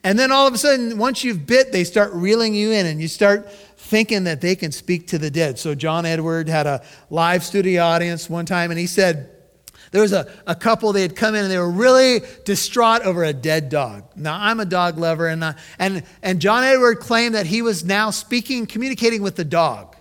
And 0.03 0.17
then 0.17 0.31
all 0.31 0.47
of 0.47 0.53
a 0.53 0.57
sudden, 0.57 0.97
once 0.97 1.23
you've 1.23 1.45
bit, 1.45 1.71
they 1.71 1.83
start 1.83 2.13
reeling 2.13 2.53
you 2.53 2.71
in 2.71 2.85
and 2.85 3.01
you 3.01 3.07
start 3.07 3.51
thinking 3.51 4.25
that 4.25 4.41
they 4.41 4.55
can 4.55 4.71
speak 4.71 5.07
to 5.07 5.17
the 5.17 5.29
dead. 5.29 5.59
So 5.59 5.75
John 5.75 6.05
Edward 6.05 6.47
had 6.47 6.67
a 6.67 6.83
live 7.09 7.43
studio 7.43 7.83
audience 7.83 8.29
one 8.29 8.45
time, 8.45 8.71
and 8.71 8.79
he 8.79 8.87
said, 8.87 9.29
there 9.91 10.01
was 10.01 10.13
a, 10.13 10.31
a 10.45 10.55
couple, 10.55 10.91
they 10.93 11.01
had 11.01 11.15
come 11.15 11.35
in 11.35 11.43
and 11.43 11.51
they 11.51 11.57
were 11.57 11.71
really 11.71 12.21
distraught 12.45 13.03
over 13.03 13.23
a 13.23 13.33
dead 13.33 13.69
dog. 13.69 14.03
Now, 14.15 14.37
I'm 14.39 14.59
a 14.59 14.65
dog 14.65 14.97
lover, 14.97 15.27
and, 15.27 15.43
uh, 15.43 15.53
and, 15.79 16.03
and 16.21 16.39
John 16.39 16.63
Edward 16.63 16.99
claimed 16.99 17.35
that 17.35 17.45
he 17.45 17.61
was 17.61 17.85
now 17.85 18.09
speaking, 18.09 18.65
communicating 18.65 19.21
with 19.21 19.35
the 19.35 19.45
dog. 19.45 19.95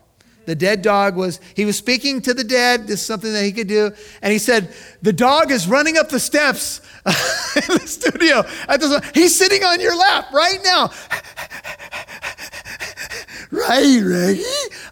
The 0.46 0.54
dead 0.54 0.82
dog 0.82 1.16
was, 1.16 1.40
he 1.54 1.64
was 1.64 1.76
speaking 1.76 2.22
to 2.22 2.32
the 2.32 2.44
dead. 2.44 2.86
This 2.86 3.00
is 3.00 3.06
something 3.06 3.32
that 3.32 3.42
he 3.42 3.50
could 3.50 3.66
do. 3.66 3.90
And 4.22 4.32
he 4.32 4.38
said, 4.38 4.72
The 5.02 5.12
dog 5.12 5.50
is 5.50 5.66
running 5.66 5.98
up 5.98 6.08
the 6.08 6.20
steps 6.20 6.80
in 7.06 7.78
the 7.78 7.86
studio. 7.86 8.44
He's 9.12 9.36
sitting 9.36 9.64
on 9.64 9.80
your 9.80 9.96
lap 9.96 10.32
right 10.32 10.60
now 10.62 10.92
right, 13.50 14.00
Reggie? 14.02 14.42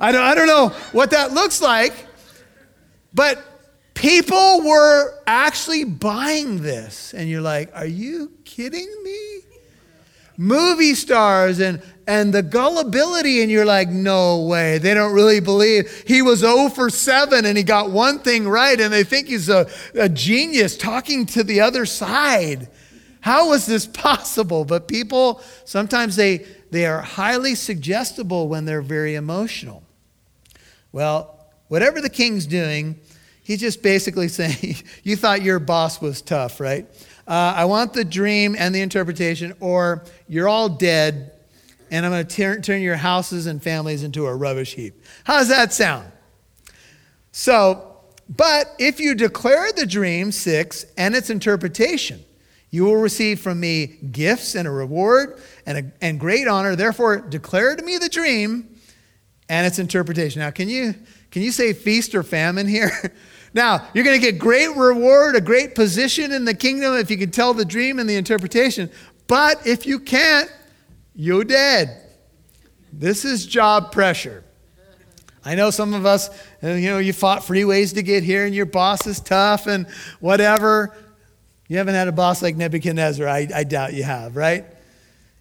I 0.01 0.13
don't, 0.13 0.23
I 0.23 0.35
don't 0.35 0.47
know 0.47 0.69
what 0.93 1.11
that 1.11 1.33
looks 1.33 1.61
like, 1.61 1.93
but 3.13 3.54
people 3.95 4.63
were 4.63 5.15
actually 5.27 5.85
buying 5.85 6.63
this. 6.63 7.15
And 7.15 7.29
you're 7.29 7.41
like, 7.41 7.71
are 7.75 7.87
you 7.87 8.33
kidding 8.45 8.93
me? 9.03 9.41
Movie 10.37 10.95
stars 10.95 11.61
and, 11.61 11.81
and 12.09 12.35
the 12.35 12.43
gullibility, 12.43 13.43
and 13.43 13.51
you're 13.51 13.65
like, 13.65 13.89
no 13.89 14.43
way. 14.43 14.79
They 14.79 14.93
don't 14.93 15.15
really 15.15 15.39
believe. 15.39 16.05
He 16.07 16.23
was 16.23 16.41
0 16.41 16.71
for 16.71 16.91
7 16.91 17.45
and 17.45 17.57
he 17.57 17.63
got 17.63 17.91
one 17.91 18.19
thing 18.19 18.49
right, 18.49 18.79
and 18.81 18.93
they 18.93 19.05
think 19.05 19.29
he's 19.29 19.49
a, 19.49 19.69
a 19.95 20.09
genius 20.09 20.77
talking 20.77 21.25
to 21.27 21.45
the 21.45 21.61
other 21.61 21.87
side. 21.87 22.69
How 23.21 23.49
was 23.51 23.65
this 23.65 23.87
possible? 23.87 24.65
But 24.65 24.89
people, 24.89 25.41
sometimes 25.65 26.17
they, 26.17 26.45
they 26.71 26.85
are 26.85 27.01
highly 27.01 27.55
suggestible 27.55 28.49
when 28.49 28.65
they're 28.65 28.83
very 28.83 29.15
emotional. 29.15 29.85
Well, 30.91 31.49
whatever 31.69 32.01
the 32.01 32.11
king's 32.11 32.47
doing, 32.47 33.01
he's 33.45 33.61
just 33.61 33.83
basically 33.83 34.29
saying, 34.41 34.77
You 35.05 35.15
thought 35.15 35.43
your 35.43 35.61
boss 35.61 36.01
was 36.01 36.21
tough, 36.21 36.59
right? 36.59 36.87
Uh, 37.27 37.55
I 37.57 37.65
want 37.67 37.93
the 37.95 38.05
dream 38.05 38.57
and 38.59 38.75
the 38.75 38.81
interpretation, 38.81 39.55
or 39.61 40.03
you're 40.29 40.49
all 40.49 40.69
dead, 40.69 41.33
and 41.91 42.05
I'm 42.05 42.13
going 42.13 42.27
to 42.27 42.61
turn 42.61 42.83
your 42.83 42.97
houses 42.97 43.47
and 43.47 43.63
families 43.63 44.03
into 44.03 44.27
a 44.27 44.35
rubbish 44.35 44.75
heap. 44.75 44.95
How 45.23 45.39
does 45.39 45.49
that 45.49 45.73
sound? 45.73 46.11
So, 47.33 47.97
but 48.29 48.75
if 48.79 49.01
you 49.01 49.15
declare 49.15 49.73
the 49.73 49.87
dream, 49.87 50.33
six, 50.33 50.85
and 50.97 51.15
its 51.15 51.31
interpretation, 51.31 52.25
you 52.71 52.85
will 52.85 52.97
receive 52.97 53.41
from 53.41 53.61
me 53.61 53.87
gifts 53.87 54.55
and 54.55 54.67
a 54.67 54.71
reward 54.71 55.41
and, 55.65 55.79
a, 55.79 56.05
and 56.05 56.19
great 56.19 56.49
honor. 56.49 56.75
Therefore, 56.75 57.21
declare 57.21 57.77
to 57.77 57.83
me 57.83 57.99
the 57.99 58.09
dream 58.09 58.77
and 59.49 59.67
its 59.67 59.79
interpretation. 59.79 60.41
Now, 60.41 60.51
can 60.51 60.69
you, 60.69 60.95
can 61.31 61.43
you 61.43 61.53
say 61.53 61.73
feast 61.73 62.15
or 62.15 62.23
famine 62.23 62.67
here? 62.67 62.91
now, 63.55 63.87
you're 63.95 64.05
going 64.05 64.21
to 64.21 64.25
get 64.25 64.39
great 64.39 64.77
reward, 64.77 65.37
a 65.37 65.41
great 65.41 65.77
position 65.77 66.33
in 66.33 66.45
the 66.45 66.55
kingdom 66.55 66.97
if 66.97 67.09
you 67.09 67.17
can 67.17 67.31
tell 67.31 67.55
the 67.55 67.65
dream 67.65 68.01
and 68.01 68.11
the 68.11 68.17
interpretation. 68.17 68.91
But 69.29 69.65
if 69.65 69.87
you 69.87 70.01
can't, 70.01 70.51
you're 71.15 71.45
dead. 71.45 72.03
This 72.93 73.25
is 73.25 73.47
job 73.47 73.93
pressure. 73.93 74.43
I 75.45 75.55
know 75.55 75.71
some 75.71 75.95
of 75.95 76.05
us, 76.05 76.31
uh, 76.63 76.71
you 76.71 76.89
know, 76.89 76.99
you 76.99 77.13
fought 77.13 77.43
freeways 77.43 77.95
to 77.95 78.03
get 78.03 78.25
here 78.25 78.45
and 78.45 78.55
your 78.55 78.67
boss 78.67 79.07
is 79.07 79.21
tough 79.21 79.67
and 79.67 79.87
whatever. 80.19 80.97
You 81.69 81.79
haven't 81.79 81.95
had 81.95 82.09
a 82.09 82.13
boss 82.13 82.43
like 82.43 82.57
Nebuchadnezzar. 82.57 83.29
I, 83.29 83.49
I 83.55 83.65
doubt 83.65 83.95
you 83.95 84.03
have, 84.03 84.37
right? 84.37 84.65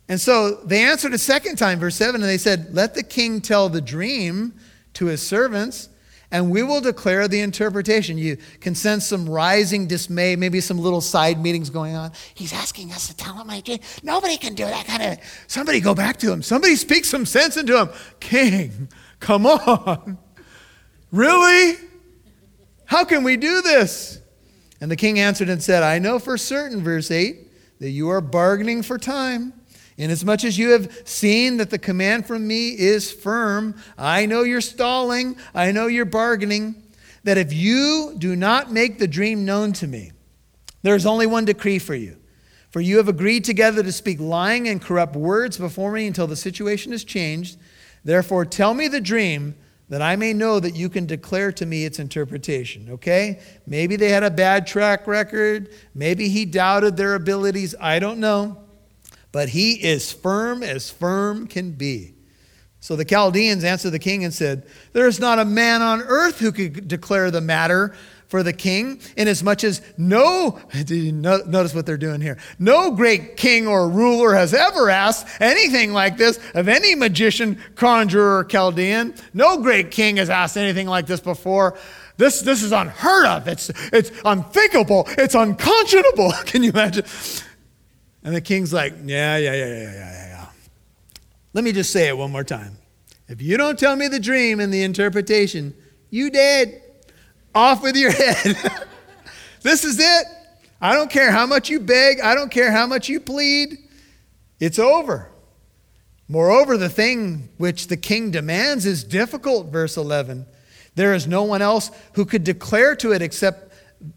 And 0.08 0.20
so 0.20 0.56
they 0.66 0.84
answered 0.84 1.14
a 1.14 1.18
second 1.18 1.56
time, 1.56 1.80
verse 1.80 1.96
7, 1.96 2.16
and 2.16 2.30
they 2.30 2.38
said, 2.38 2.74
Let 2.74 2.94
the 2.94 3.04
king 3.04 3.42
tell 3.42 3.70
the 3.70 3.82
dream 3.82 4.54
to 4.96 5.06
his 5.06 5.26
servants, 5.26 5.90
and 6.34 6.50
we 6.50 6.64
will 6.64 6.82
declare 6.82 7.28
the 7.28 7.40
interpretation. 7.42 8.18
You 8.18 8.38
can 8.60 8.74
sense 8.74 9.06
some 9.06 9.30
rising 9.30 9.86
dismay, 9.86 10.36
maybe 10.36 10.60
some 10.62 10.80
little 10.80 11.00
side 11.00 11.40
meetings 11.40 11.70
going 11.70 11.96
on. 11.96 12.12
He's 12.34 12.52
asking 12.52 12.92
us 12.92 13.08
to 13.08 13.16
tell 13.16 13.36
him 13.36 13.46
my 13.46 13.62
dream. 13.62 13.78
Nobody 14.02 14.38
can 14.38 14.56
do 14.56 14.66
that 14.66 14.88
kind 14.88 15.04
of. 15.04 15.20
Somebody 15.46 15.80
go 15.80 15.94
back 15.94 16.18
to 16.18 16.32
him. 16.32 16.42
Somebody 16.42 16.76
speak 16.76 17.06
some 17.06 17.28
sense 17.28 17.56
into 17.56 17.80
him. 17.80 17.90
King, 18.20 18.90
come 19.20 19.46
on. 19.46 20.18
Really? 21.12 21.78
How 22.86 23.06
can 23.06 23.24
we 23.24 23.38
do 23.38 23.62
this? 23.62 24.20
And 24.82 24.90
the 24.90 24.96
king 24.96 25.20
answered 25.20 25.50
and 25.50 25.62
said, 25.62 25.84
I 25.84 26.00
know 26.00 26.18
for 26.18 26.36
certain, 26.40 26.84
verse 26.84 27.12
8, 27.12 27.80
that 27.80 27.92
you 27.92 28.10
are 28.10 28.22
bargaining 28.22 28.82
for 28.82 28.98
time. 28.98 29.54
Inasmuch 29.98 30.44
as 30.44 30.58
you 30.58 30.72
have 30.72 31.02
seen 31.06 31.58
that 31.58 31.70
the 31.70 31.78
command 31.78 32.26
from 32.26 32.48
me 32.48 32.70
is 32.70 33.12
firm, 33.12 33.76
I 33.98 34.26
know 34.26 34.44
you're 34.44 34.62
stalling, 34.62 35.38
I 35.54 35.72
know 35.72 35.88
you're 35.88 36.06
bargaining, 36.06 36.82
that 37.24 37.38
if 37.38 37.54
you 37.54 38.16
do 38.18 38.36
not 38.36 38.72
make 38.72 39.00
the 39.00 39.08
dream 39.08 39.46
known 39.46 39.74
to 39.74 39.88
me, 39.88 40.12
there 40.82 40.96
is 40.96 41.06
only 41.06 41.28
one 41.28 41.46
decree 41.46 41.80
for 41.80 41.96
you. 41.96 42.18
For 42.72 42.82
you 42.82 42.98
have 42.98 43.08
agreed 43.08 43.44
together 43.44 43.84
to 43.84 43.92
speak 43.92 44.20
lying 44.20 44.68
and 44.68 44.82
corrupt 44.82 45.16
words 45.16 45.60
before 45.60 45.92
me 45.92 46.08
until 46.08 46.26
the 46.26 46.36
situation 46.36 46.92
is 46.92 47.04
changed. 47.04 47.60
Therefore, 48.04 48.46
tell 48.46 48.74
me 48.74 48.88
the 48.88 49.00
dream 49.00 49.56
that 49.90 50.02
I 50.02 50.16
may 50.16 50.34
know 50.34 50.60
that 50.60 50.76
you 50.76 50.90
can 50.90 51.06
declare 51.06 51.52
to 51.52 51.68
me 51.68 51.86
its 51.86 52.00
interpretation. 52.00 52.90
Okay? 52.90 53.40
Maybe 53.68 53.96
they 53.96 54.10
had 54.10 54.24
a 54.24 54.32
bad 54.32 54.66
track 54.66 55.06
record. 55.06 55.70
Maybe 55.94 56.30
he 56.30 56.46
doubted 56.46 56.98
their 56.98 57.14
abilities. 57.14 57.76
I 57.80 58.00
don't 58.00 58.20
know. 58.20 58.63
But 59.34 59.50
he 59.50 59.74
is 59.74 60.14
firm 60.14 60.64
as 60.64 60.90
firm 60.90 61.48
can 61.48 61.72
be. 61.72 62.14
So 62.80 62.96
the 62.96 63.04
Chaldeans 63.04 63.64
answered 63.64 63.90
the 63.90 64.00
king 64.00 64.24
and 64.24 64.34
said, 64.34 64.66
There 64.94 65.08
is 65.08 65.20
not 65.20 65.40
a 65.40 65.46
man 65.46 65.82
on 65.82 66.02
earth 66.02 66.40
who 66.40 66.52
could 66.52 66.88
declare 66.88 67.32
the 67.32 67.42
matter 67.42 67.94
for 68.28 68.44
the 68.44 68.54
king, 68.54 69.00
inasmuch 69.18 69.64
as 69.64 69.82
no, 69.98 70.60
notice 70.72 71.74
what 71.74 71.86
they're 71.86 71.98
doing 71.98 72.22
here, 72.22 72.38
no 72.60 72.92
great 72.92 73.38
king 73.38 73.68
or 73.68 73.90
ruler 73.90 74.36
has 74.36 74.54
ever 74.54 74.90
asked 74.90 75.28
anything 75.40 75.94
like 75.94 76.18
this 76.18 76.40
of 76.54 76.68
any 76.68 76.94
magician, 76.94 77.60
conjurer, 77.76 78.40
or 78.40 78.44
Chaldean. 78.44 79.16
No 79.34 79.62
great 79.62 79.92
king 79.92 80.18
has 80.18 80.30
asked 80.30 80.58
anything 80.58 80.88
like 80.88 81.08
this 81.08 81.20
before. 81.20 81.78
This, 82.18 82.42
this 82.42 82.62
is 82.62 82.72
unheard 82.72 83.26
of. 83.26 83.48
It's, 83.48 83.72
it's 83.92 84.12
unthinkable. 84.26 85.06
It's 85.18 85.36
unconscionable. 85.36 86.32
Can 86.46 86.64
you 86.64 86.70
imagine? 86.72 87.06
And 88.24 88.36
the 88.36 88.42
king's 88.42 88.72
like, 88.72 88.94
yeah, 89.04 89.38
yeah, 89.38 89.54
yeah, 89.54 89.66
yeah, 89.66 89.92
yeah, 89.92 90.28
yeah. 90.28 90.46
Let 91.54 91.64
me 91.64 91.72
just 91.72 91.92
say 91.92 92.08
it 92.08 92.18
one 92.18 92.32
more 92.32 92.44
time. 92.44 92.78
If 93.28 93.42
you 93.42 93.58
don't 93.58 93.78
tell 93.78 93.96
me 93.96 94.08
the 94.08 94.20
dream 94.20 94.60
and 94.60 94.74
the 94.74 94.84
interpretation, 94.84 95.74
you 96.10 96.30
dead. 96.30 96.82
Off 97.56 97.84
with 97.84 97.96
your 97.96 98.12
head. 98.14 98.58
this 99.62 99.84
is 99.84 100.00
it. 100.00 100.28
I 100.82 100.94
don't 100.94 101.10
care 101.10 101.32
how 101.32 101.46
much 101.46 101.70
you 101.70 101.80
beg, 101.80 102.20
I 102.20 102.36
don't 102.36 102.52
care 102.52 102.70
how 102.70 102.86
much 102.86 103.08
you 103.08 103.22
plead. 103.22 103.78
It's 104.60 104.78
over. 104.80 105.30
Moreover, 106.28 106.76
the 106.76 106.90
thing 106.90 107.48
which 107.58 107.88
the 107.88 107.96
king 107.96 108.32
demands 108.32 108.86
is 108.86 109.04
difficult, 109.04 109.68
verse 109.68 109.96
11. 109.96 110.46
There 110.96 111.14
is 111.14 111.26
no 111.26 111.44
one 111.44 111.62
else 111.62 111.90
who 112.14 112.26
could 112.26 112.44
declare 112.44 112.96
to 112.98 113.14
it 113.14 113.22
except, 113.22 113.63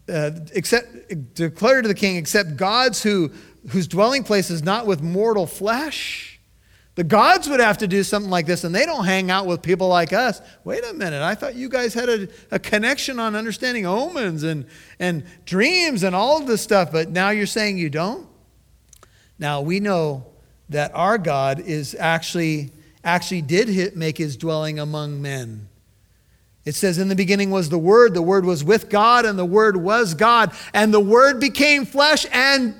uh, 0.09 0.31
except 0.53 1.33
declare 1.33 1.81
to 1.81 1.87
the 1.87 1.95
king 1.95 2.17
except 2.17 2.57
gods 2.57 3.03
who, 3.03 3.31
whose 3.69 3.87
dwelling 3.87 4.23
place 4.23 4.49
is 4.49 4.63
not 4.63 4.85
with 4.85 5.01
mortal 5.01 5.45
flesh. 5.45 6.39
The 6.95 7.03
gods 7.03 7.47
would 7.47 7.59
have 7.59 7.77
to 7.77 7.87
do 7.87 8.01
something 8.01 8.31
like 8.31 8.47
this, 8.47 8.63
and 8.63 8.73
they 8.73 8.85
don't 8.85 9.05
hang 9.05 9.29
out 9.29 9.45
with 9.45 9.61
people 9.61 9.87
like 9.87 10.13
us. 10.13 10.41
Wait 10.63 10.83
a 10.83 10.93
minute, 10.93 11.21
I 11.21 11.35
thought 11.35 11.53
you 11.53 11.69
guys 11.69 11.93
had 11.93 12.09
a, 12.09 12.27
a 12.49 12.57
connection 12.57 13.19
on 13.19 13.35
understanding 13.35 13.85
omens 13.85 14.41
and, 14.41 14.65
and 14.97 15.23
dreams 15.45 16.01
and 16.01 16.15
all 16.15 16.41
of 16.41 16.47
this 16.47 16.61
stuff, 16.61 16.91
but 16.91 17.09
now 17.09 17.29
you're 17.29 17.45
saying 17.45 17.77
you 17.77 17.91
don't? 17.91 18.27
Now, 19.37 19.61
we 19.61 19.79
know 19.79 20.25
that 20.69 20.91
our 20.95 21.19
God 21.19 21.59
is 21.59 21.95
actually, 21.99 22.71
actually 23.03 23.43
did 23.43 23.67
hit, 23.67 23.95
make 23.95 24.17
his 24.17 24.35
dwelling 24.35 24.79
among 24.79 25.21
men. 25.21 25.69
It 26.67 26.75
says, 26.75 26.97
In 26.97 27.07
the 27.07 27.15
beginning 27.15 27.49
was 27.49 27.69
the 27.69 27.77
Word, 27.77 28.13
the 28.13 28.21
Word 28.21 28.43
was 28.43 28.61
with 28.61 28.89
God, 28.89 29.25
and 29.25 29.39
the 29.39 29.45
Word 29.45 29.77
was 29.77 30.13
God, 30.13 30.51
and 30.73 30.93
the 30.93 30.99
Word 30.99 31.39
became 31.39 31.85
flesh 31.85 32.25
and 32.29 32.75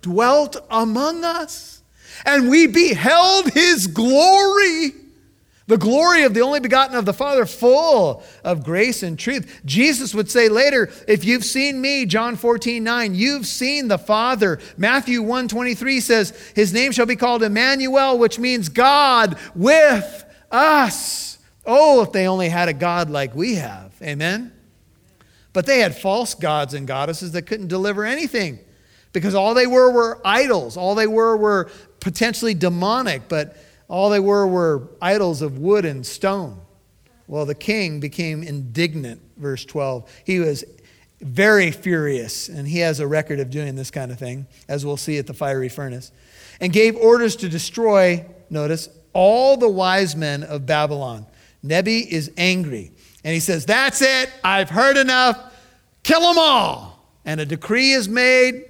dwelt 0.00 0.56
among 0.70 1.24
us. 1.24 1.82
And 2.24 2.48
we 2.48 2.68
beheld 2.68 3.50
his 3.50 3.88
glory 3.88 4.92
the 5.66 5.78
glory 5.78 6.24
of 6.24 6.34
the 6.34 6.40
only 6.40 6.58
begotten 6.58 6.96
of 6.96 7.04
the 7.04 7.12
Father, 7.12 7.46
full 7.46 8.24
of 8.42 8.64
grace 8.64 9.04
and 9.04 9.16
truth. 9.16 9.60
Jesus 9.64 10.12
would 10.14 10.28
say 10.28 10.48
later, 10.48 10.90
if 11.06 11.24
you've 11.24 11.44
seen 11.44 11.80
me, 11.80 12.06
John 12.06 12.34
14, 12.34 12.82
9, 12.82 13.14
you've 13.14 13.46
seen 13.46 13.86
the 13.86 13.96
Father. 13.96 14.58
Matthew 14.76 15.22
1 15.22 15.46
23 15.46 16.00
says, 16.00 16.52
His 16.56 16.72
name 16.72 16.90
shall 16.90 17.06
be 17.06 17.14
called 17.14 17.44
Emmanuel, 17.44 18.18
which 18.18 18.38
means 18.38 18.68
God 18.68 19.38
with 19.54 20.24
us. 20.50 21.38
Oh, 21.66 22.02
if 22.02 22.12
they 22.12 22.26
only 22.26 22.48
had 22.48 22.68
a 22.68 22.72
God 22.72 23.10
like 23.10 23.34
we 23.34 23.56
have. 23.56 23.92
Amen? 24.02 24.52
But 25.52 25.66
they 25.66 25.80
had 25.80 25.96
false 25.96 26.34
gods 26.34 26.74
and 26.74 26.86
goddesses 26.86 27.32
that 27.32 27.42
couldn't 27.42 27.68
deliver 27.68 28.04
anything 28.04 28.58
because 29.12 29.34
all 29.34 29.54
they 29.54 29.66
were 29.66 29.90
were 29.90 30.20
idols. 30.24 30.76
All 30.76 30.94
they 30.94 31.06
were 31.06 31.36
were 31.36 31.70
potentially 32.00 32.54
demonic. 32.54 33.28
But 33.28 33.56
all 33.88 34.10
they 34.10 34.20
were 34.20 34.46
were 34.46 34.88
idols 35.02 35.42
of 35.42 35.58
wood 35.58 35.84
and 35.84 36.06
stone. 36.06 36.60
Well, 37.26 37.46
the 37.46 37.54
king 37.54 38.00
became 38.00 38.42
indignant, 38.42 39.20
verse 39.36 39.64
12. 39.64 40.08
He 40.24 40.40
was 40.40 40.64
very 41.20 41.70
furious, 41.70 42.48
and 42.48 42.66
he 42.66 42.78
has 42.78 42.98
a 42.98 43.06
record 43.06 43.40
of 43.40 43.50
doing 43.50 43.76
this 43.76 43.90
kind 43.90 44.10
of 44.10 44.18
thing, 44.18 44.46
as 44.68 44.86
we'll 44.86 44.96
see 44.96 45.18
at 45.18 45.26
the 45.26 45.34
fiery 45.34 45.68
furnace, 45.68 46.12
and 46.60 46.72
gave 46.72 46.96
orders 46.96 47.36
to 47.36 47.48
destroy, 47.48 48.24
notice, 48.48 48.88
all 49.12 49.56
the 49.56 49.68
wise 49.68 50.16
men 50.16 50.42
of 50.42 50.66
Babylon. 50.66 51.26
Nebi 51.62 51.98
is 51.98 52.30
angry, 52.36 52.92
and 53.24 53.34
he 53.34 53.40
says, 53.40 53.66
That's 53.66 54.02
it, 54.02 54.30
I've 54.42 54.70
heard 54.70 54.96
enough, 54.96 55.54
kill 56.02 56.20
them 56.20 56.38
all. 56.38 56.98
And 57.24 57.40
a 57.40 57.46
decree 57.46 57.92
is 57.92 58.08
made, 58.08 58.64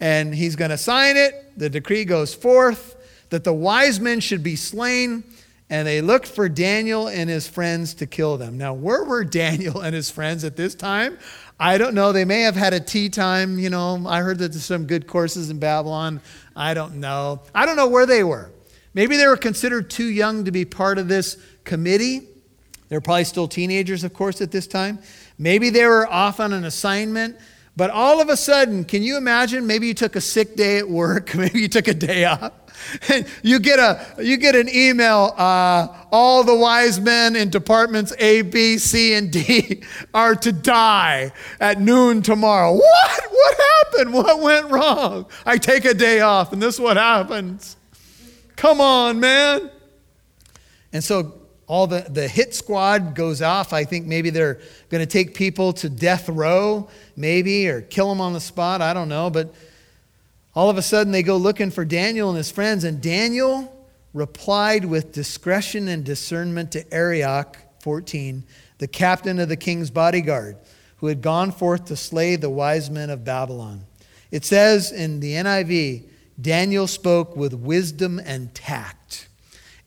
and 0.00 0.34
he's 0.34 0.56
going 0.56 0.70
to 0.70 0.78
sign 0.78 1.16
it. 1.16 1.52
The 1.56 1.68
decree 1.68 2.04
goes 2.04 2.34
forth 2.34 2.96
that 3.28 3.44
the 3.44 3.52
wise 3.52 4.00
men 4.00 4.20
should 4.20 4.42
be 4.42 4.56
slain, 4.56 5.24
and 5.68 5.86
they 5.86 6.00
looked 6.00 6.26
for 6.26 6.48
Daniel 6.48 7.08
and 7.08 7.30
his 7.30 7.46
friends 7.46 7.94
to 7.94 8.06
kill 8.06 8.36
them. 8.36 8.58
Now, 8.58 8.74
where 8.74 9.04
were 9.04 9.24
Daniel 9.24 9.80
and 9.80 9.94
his 9.94 10.10
friends 10.10 10.44
at 10.44 10.56
this 10.56 10.74
time? 10.74 11.18
I 11.58 11.76
don't 11.76 11.94
know. 11.94 12.12
They 12.12 12.24
may 12.24 12.40
have 12.40 12.56
had 12.56 12.72
a 12.72 12.80
tea 12.80 13.10
time. 13.10 13.58
You 13.58 13.70
know, 13.70 14.02
I 14.06 14.20
heard 14.20 14.38
that 14.38 14.52
there's 14.52 14.64
some 14.64 14.86
good 14.86 15.06
courses 15.06 15.50
in 15.50 15.58
Babylon. 15.58 16.20
I 16.56 16.74
don't 16.74 16.96
know. 16.96 17.42
I 17.54 17.66
don't 17.66 17.76
know 17.76 17.88
where 17.88 18.06
they 18.06 18.24
were. 18.24 18.50
Maybe 18.94 19.16
they 19.16 19.26
were 19.26 19.36
considered 19.36 19.90
too 19.90 20.06
young 20.06 20.46
to 20.46 20.50
be 20.50 20.64
part 20.64 20.98
of 20.98 21.06
this 21.06 21.36
committee. 21.64 22.26
They're 22.90 23.00
probably 23.00 23.24
still 23.24 23.48
teenagers, 23.48 24.04
of 24.04 24.12
course, 24.12 24.42
at 24.42 24.50
this 24.50 24.66
time. 24.66 24.98
Maybe 25.38 25.70
they 25.70 25.86
were 25.86 26.06
off 26.06 26.40
on 26.40 26.52
an 26.52 26.64
assignment. 26.64 27.38
But 27.76 27.90
all 27.90 28.20
of 28.20 28.28
a 28.28 28.36
sudden, 28.36 28.84
can 28.84 29.02
you 29.04 29.16
imagine? 29.16 29.66
Maybe 29.66 29.86
you 29.86 29.94
took 29.94 30.16
a 30.16 30.20
sick 30.20 30.56
day 30.56 30.78
at 30.78 30.90
work. 30.90 31.34
Maybe 31.36 31.60
you 31.60 31.68
took 31.68 31.88
a 31.88 31.94
day 31.94 32.24
off. 32.24 32.52
And 33.08 33.26
you 33.42 33.60
get 33.60 33.78
a 33.78 34.22
you 34.22 34.38
get 34.38 34.56
an 34.56 34.68
email. 34.68 35.34
Uh, 35.36 35.88
all 36.10 36.42
the 36.42 36.54
wise 36.54 36.98
men 36.98 37.36
in 37.36 37.48
departments 37.48 38.12
A, 38.18 38.42
B, 38.42 38.78
C, 38.78 39.14
and 39.14 39.30
D 39.30 39.82
are 40.14 40.34
to 40.34 40.50
die 40.50 41.32
at 41.60 41.80
noon 41.80 42.22
tomorrow. 42.22 42.74
What? 42.74 43.22
What 43.30 43.56
happened? 43.84 44.14
What 44.14 44.40
went 44.40 44.70
wrong? 44.70 45.26
I 45.46 45.58
take 45.58 45.84
a 45.84 45.94
day 45.94 46.20
off, 46.20 46.52
and 46.52 46.60
this 46.60 46.74
is 46.74 46.80
what 46.80 46.96
happens. 46.96 47.76
Come 48.56 48.80
on, 48.80 49.20
man. 49.20 49.70
And 50.92 51.04
so 51.04 51.39
all 51.70 51.86
the, 51.86 52.04
the 52.08 52.26
hit 52.26 52.52
squad 52.52 53.14
goes 53.14 53.40
off. 53.40 53.72
I 53.72 53.84
think 53.84 54.04
maybe 54.04 54.30
they're 54.30 54.58
going 54.88 55.02
to 55.02 55.06
take 55.06 55.34
people 55.34 55.72
to 55.74 55.88
death 55.88 56.28
row, 56.28 56.88
maybe, 57.14 57.68
or 57.68 57.80
kill 57.80 58.08
them 58.08 58.20
on 58.20 58.32
the 58.32 58.40
spot. 58.40 58.82
I 58.82 58.92
don't 58.92 59.08
know. 59.08 59.30
But 59.30 59.54
all 60.52 60.68
of 60.68 60.78
a 60.78 60.82
sudden, 60.82 61.12
they 61.12 61.22
go 61.22 61.36
looking 61.36 61.70
for 61.70 61.84
Daniel 61.84 62.28
and 62.28 62.36
his 62.36 62.50
friends, 62.50 62.82
and 62.82 63.00
Daniel 63.00 63.72
replied 64.12 64.84
with 64.84 65.12
discretion 65.12 65.86
and 65.86 66.04
discernment 66.04 66.72
to 66.72 66.92
Arioch, 66.92 67.56
14, 67.82 68.42
the 68.78 68.88
captain 68.88 69.38
of 69.38 69.48
the 69.48 69.56
king's 69.56 69.92
bodyguard, 69.92 70.56
who 70.96 71.06
had 71.06 71.22
gone 71.22 71.52
forth 71.52 71.84
to 71.84 71.94
slay 71.94 72.34
the 72.34 72.50
wise 72.50 72.90
men 72.90 73.10
of 73.10 73.24
Babylon. 73.24 73.84
It 74.32 74.44
says 74.44 74.90
in 74.90 75.20
the 75.20 75.34
NIV, 75.34 76.08
Daniel 76.40 76.88
spoke 76.88 77.36
with 77.36 77.54
wisdom 77.54 78.18
and 78.18 78.52
tact. 78.56 78.99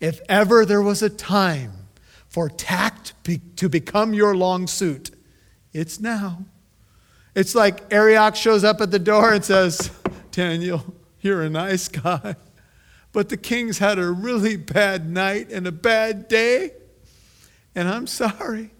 If 0.04 0.20
ever 0.28 0.66
there 0.66 0.82
was 0.82 1.02
a 1.02 1.10
time 1.10 1.88
for 2.28 2.50
tact 2.50 3.14
be- 3.24 3.38
to 3.56 3.70
become 3.70 4.14
your 4.14 4.36
long 4.36 4.68
suit, 4.68 5.12
it's 5.72 5.98
now. 5.98 6.44
It's 7.34 7.56
like 7.56 7.90
Arioch 7.90 8.36
shows 8.36 8.66
up 8.66 8.82
at 8.82 8.92
the 8.92 9.00
door 9.00 9.32
and 9.32 9.46
says, 9.46 9.92
Daniel, 10.32 10.94
you're 11.22 11.42
a 11.42 11.50
nice 11.50 11.88
guy. 11.88 12.36
But 13.14 13.30
the 13.30 13.38
king's 13.38 13.78
had 13.78 13.98
a 13.98 14.12
really 14.12 14.58
bad 14.58 15.10
night 15.10 15.50
and 15.52 15.66
a 15.66 15.72
bad 15.72 16.28
day. 16.28 16.72
And 17.74 17.88
I'm 17.88 18.06
sorry, 18.06 18.72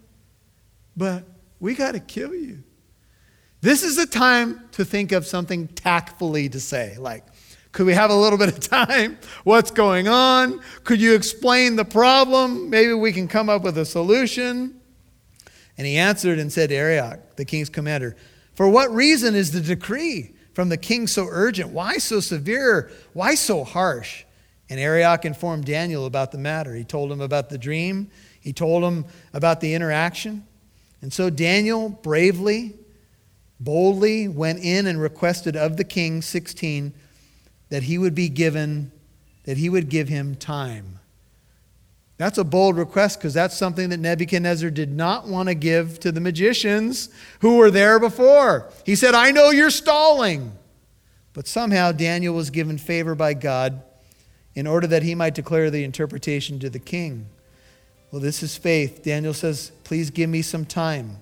but 0.94 1.24
we 1.58 1.74
got 1.74 1.92
to 1.92 2.00
kill 2.00 2.34
you. 2.34 2.62
This 3.62 3.82
is 3.82 3.96
the 3.96 4.04
time 4.04 4.68
to 4.72 4.84
think 4.84 5.10
of 5.10 5.24
something 5.24 5.68
tactfully 5.68 6.50
to 6.50 6.60
say, 6.60 6.98
like, 6.98 7.24
could 7.74 7.84
we 7.84 7.92
have 7.92 8.10
a 8.10 8.14
little 8.14 8.38
bit 8.38 8.48
of 8.48 8.60
time? 8.60 9.18
What's 9.44 9.70
going 9.70 10.08
on? 10.08 10.62
Could 10.84 11.00
you 11.00 11.14
explain 11.14 11.76
the 11.76 11.84
problem? 11.84 12.70
Maybe 12.70 12.94
we 12.94 13.12
can 13.12 13.28
come 13.28 13.50
up 13.50 13.62
with 13.62 13.76
a 13.76 13.84
solution. 13.84 14.80
And 15.76 15.86
he 15.86 15.98
answered 15.98 16.38
and 16.38 16.50
said 16.50 16.70
to 16.70 16.74
Arioch, 16.74 17.36
the 17.36 17.44
king's 17.44 17.68
commander, 17.68 18.16
For 18.54 18.68
what 18.68 18.90
reason 18.90 19.34
is 19.34 19.52
the 19.52 19.60
decree? 19.60 20.34
from 20.54 20.68
the 20.68 20.76
king 20.76 21.06
so 21.06 21.26
urgent? 21.28 21.70
Why 21.70 21.98
so 21.98 22.20
severe? 22.20 22.90
Why 23.12 23.34
so 23.34 23.64
harsh? 23.64 24.24
And 24.70 24.80
Arioch 24.80 25.24
informed 25.24 25.66
Daniel 25.66 26.06
about 26.06 26.32
the 26.32 26.38
matter. 26.38 26.74
He 26.74 26.84
told 26.84 27.12
him 27.12 27.20
about 27.20 27.50
the 27.50 27.58
dream, 27.58 28.10
he 28.40 28.52
told 28.52 28.82
him 28.82 29.04
about 29.32 29.60
the 29.60 29.74
interaction. 29.74 30.46
And 31.02 31.12
so 31.12 31.28
Daniel 31.28 31.88
bravely, 31.90 32.74
boldly 33.60 34.28
went 34.28 34.60
in 34.60 34.86
and 34.86 35.00
requested 35.00 35.56
of 35.56 35.76
the 35.76 35.84
king, 35.84 36.22
16, 36.22 36.94
that 37.74 37.82
he 37.82 37.98
would 37.98 38.14
be 38.14 38.28
given, 38.28 38.90
that 39.42 39.56
he 39.56 39.68
would 39.68 39.88
give 39.88 40.08
him 40.08 40.34
time 40.34 40.94
that's 42.16 42.38
a 42.38 42.44
bold 42.44 42.76
request 42.76 43.18
because 43.18 43.34
that's 43.34 43.56
something 43.56 43.88
that 43.88 43.98
Nebuchadnezzar 43.98 44.70
did 44.70 44.92
not 44.92 45.26
want 45.26 45.48
to 45.48 45.54
give 45.54 45.98
to 46.00 46.12
the 46.12 46.20
magicians 46.20 47.08
who 47.40 47.56
were 47.56 47.70
there 47.70 47.98
before. 47.98 48.70
He 48.86 48.94
said, 48.94 49.14
I 49.14 49.32
know 49.32 49.50
you're 49.50 49.70
stalling. 49.70 50.52
But 51.32 51.48
somehow 51.48 51.90
Daniel 51.90 52.34
was 52.34 52.50
given 52.50 52.78
favor 52.78 53.16
by 53.16 53.34
God 53.34 53.82
in 54.54 54.68
order 54.68 54.86
that 54.86 55.02
he 55.02 55.16
might 55.16 55.34
declare 55.34 55.68
the 55.70 55.82
interpretation 55.82 56.60
to 56.60 56.70
the 56.70 56.78
king. 56.78 57.26
Well, 58.12 58.20
this 58.20 58.44
is 58.44 58.56
faith. 58.56 59.02
Daniel 59.02 59.34
says, 59.34 59.72
Please 59.82 60.10
give 60.10 60.30
me 60.30 60.42
some 60.42 60.64
time. 60.64 61.18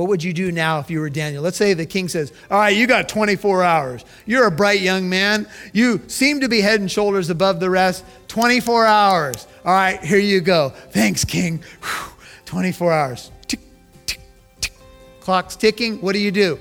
What 0.00 0.08
would 0.08 0.24
you 0.24 0.32
do 0.32 0.50
now 0.50 0.78
if 0.78 0.88
you 0.88 0.98
were 0.98 1.10
Daniel? 1.10 1.42
Let's 1.42 1.58
say 1.58 1.74
the 1.74 1.84
king 1.84 2.08
says, 2.08 2.32
All 2.50 2.58
right, 2.58 2.74
you 2.74 2.86
got 2.86 3.06
24 3.06 3.62
hours. 3.62 4.02
You're 4.24 4.46
a 4.46 4.50
bright 4.50 4.80
young 4.80 5.10
man. 5.10 5.46
You 5.74 6.00
seem 6.06 6.40
to 6.40 6.48
be 6.48 6.62
head 6.62 6.80
and 6.80 6.90
shoulders 6.90 7.28
above 7.28 7.60
the 7.60 7.68
rest. 7.68 8.06
24 8.28 8.86
hours. 8.86 9.46
All 9.62 9.74
right, 9.74 10.02
here 10.02 10.18
you 10.18 10.40
go. 10.40 10.70
Thanks, 10.70 11.22
king. 11.26 11.62
Whew. 11.82 12.12
24 12.46 12.92
hours. 12.94 13.30
Tick, 13.46 13.60
tick, 14.06 14.20
tick. 14.62 14.72
Clock's 15.20 15.54
ticking. 15.54 16.00
What 16.00 16.14
do 16.14 16.18
you 16.18 16.30
do? 16.30 16.58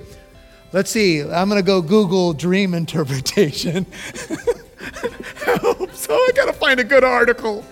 Let's 0.73 0.91
see. 0.91 1.21
I'm 1.21 1.47
going 1.47 1.61
to 1.61 1.65
go 1.65 1.81
Google 1.81 2.33
dream 2.33 2.73
interpretation. 2.73 3.85
Help. 5.45 5.93
So 5.93 6.13
I 6.13 6.31
got 6.35 6.47
to 6.47 6.53
find 6.53 6.81
a 6.81 6.83
good 6.83 7.05
article. 7.05 7.63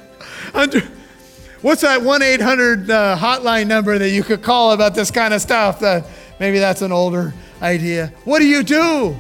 Under, 0.54 0.82
what's 1.62 1.82
that 1.82 2.02
1 2.02 2.22
800 2.22 2.90
uh, 2.90 3.18
hotline 3.18 3.68
number 3.68 3.98
that 3.98 4.10
you 4.10 4.24
could 4.24 4.42
call 4.42 4.72
about 4.72 4.96
this 4.96 5.12
kind 5.12 5.34
of 5.34 5.42
stuff? 5.42 5.80
That 5.80 6.06
maybe 6.40 6.60
that's 6.60 6.82
an 6.82 6.92
older 6.92 7.34
idea. 7.62 8.14
What 8.26 8.40
do 8.40 8.48
you 8.48 8.64
do? 8.64 9.18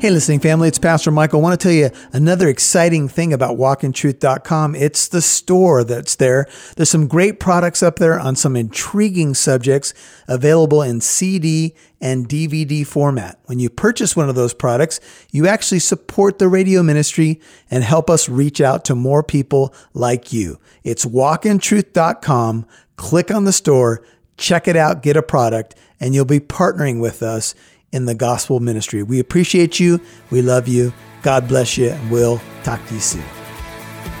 Hey, 0.00 0.08
listening 0.08 0.40
family, 0.40 0.66
it's 0.66 0.78
Pastor 0.78 1.10
Michael. 1.10 1.40
I 1.40 1.42
want 1.42 1.60
to 1.60 1.62
tell 1.62 1.76
you 1.76 1.90
another 2.10 2.48
exciting 2.48 3.06
thing 3.06 3.34
about 3.34 3.58
walkintruth.com. 3.58 4.74
It's 4.74 5.06
the 5.06 5.20
store 5.20 5.84
that's 5.84 6.16
there. 6.16 6.46
There's 6.74 6.88
some 6.88 7.06
great 7.06 7.38
products 7.38 7.82
up 7.82 7.96
there 7.96 8.18
on 8.18 8.34
some 8.34 8.56
intriguing 8.56 9.34
subjects 9.34 9.92
available 10.26 10.80
in 10.80 11.02
CD 11.02 11.74
and 12.00 12.26
DVD 12.26 12.86
format. 12.86 13.40
When 13.44 13.58
you 13.58 13.68
purchase 13.68 14.16
one 14.16 14.30
of 14.30 14.36
those 14.36 14.54
products, 14.54 15.00
you 15.32 15.46
actually 15.46 15.80
support 15.80 16.38
the 16.38 16.48
radio 16.48 16.82
ministry 16.82 17.38
and 17.70 17.84
help 17.84 18.08
us 18.08 18.26
reach 18.26 18.62
out 18.62 18.86
to 18.86 18.94
more 18.94 19.22
people 19.22 19.74
like 19.92 20.32
you. 20.32 20.58
It's 20.82 21.04
walkintruth.com. 21.04 22.64
Click 22.96 23.30
on 23.30 23.44
the 23.44 23.52
store, 23.52 24.02
check 24.38 24.66
it 24.66 24.76
out, 24.76 25.02
get 25.02 25.18
a 25.18 25.22
product, 25.22 25.74
and 26.00 26.14
you'll 26.14 26.24
be 26.24 26.40
partnering 26.40 27.02
with 27.02 27.22
us 27.22 27.54
in 27.92 28.04
the 28.04 28.14
gospel 28.14 28.60
ministry. 28.60 29.02
We 29.02 29.18
appreciate 29.20 29.80
you. 29.80 30.00
We 30.30 30.42
love 30.42 30.68
you. 30.68 30.92
God 31.22 31.48
bless 31.48 31.76
you. 31.76 31.90
And 31.90 32.10
we'll 32.10 32.40
talk 32.62 32.84
to 32.86 32.94
you 32.94 33.00
soon. 33.00 33.24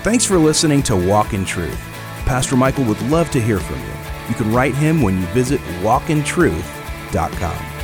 Thanks 0.02 0.24
for 0.24 0.38
listening 0.38 0.82
to 0.84 0.96
Walk 0.96 1.34
in 1.34 1.44
Truth. 1.44 1.78
Pastor 2.24 2.56
Michael 2.56 2.84
would 2.84 3.00
love 3.02 3.30
to 3.30 3.40
hear 3.40 3.58
from 3.58 3.80
you. 3.80 3.92
You 4.28 4.34
can 4.34 4.52
write 4.52 4.74
him 4.74 5.02
when 5.02 5.18
you 5.18 5.26
visit 5.26 5.60
walkintruth.com. 5.82 7.79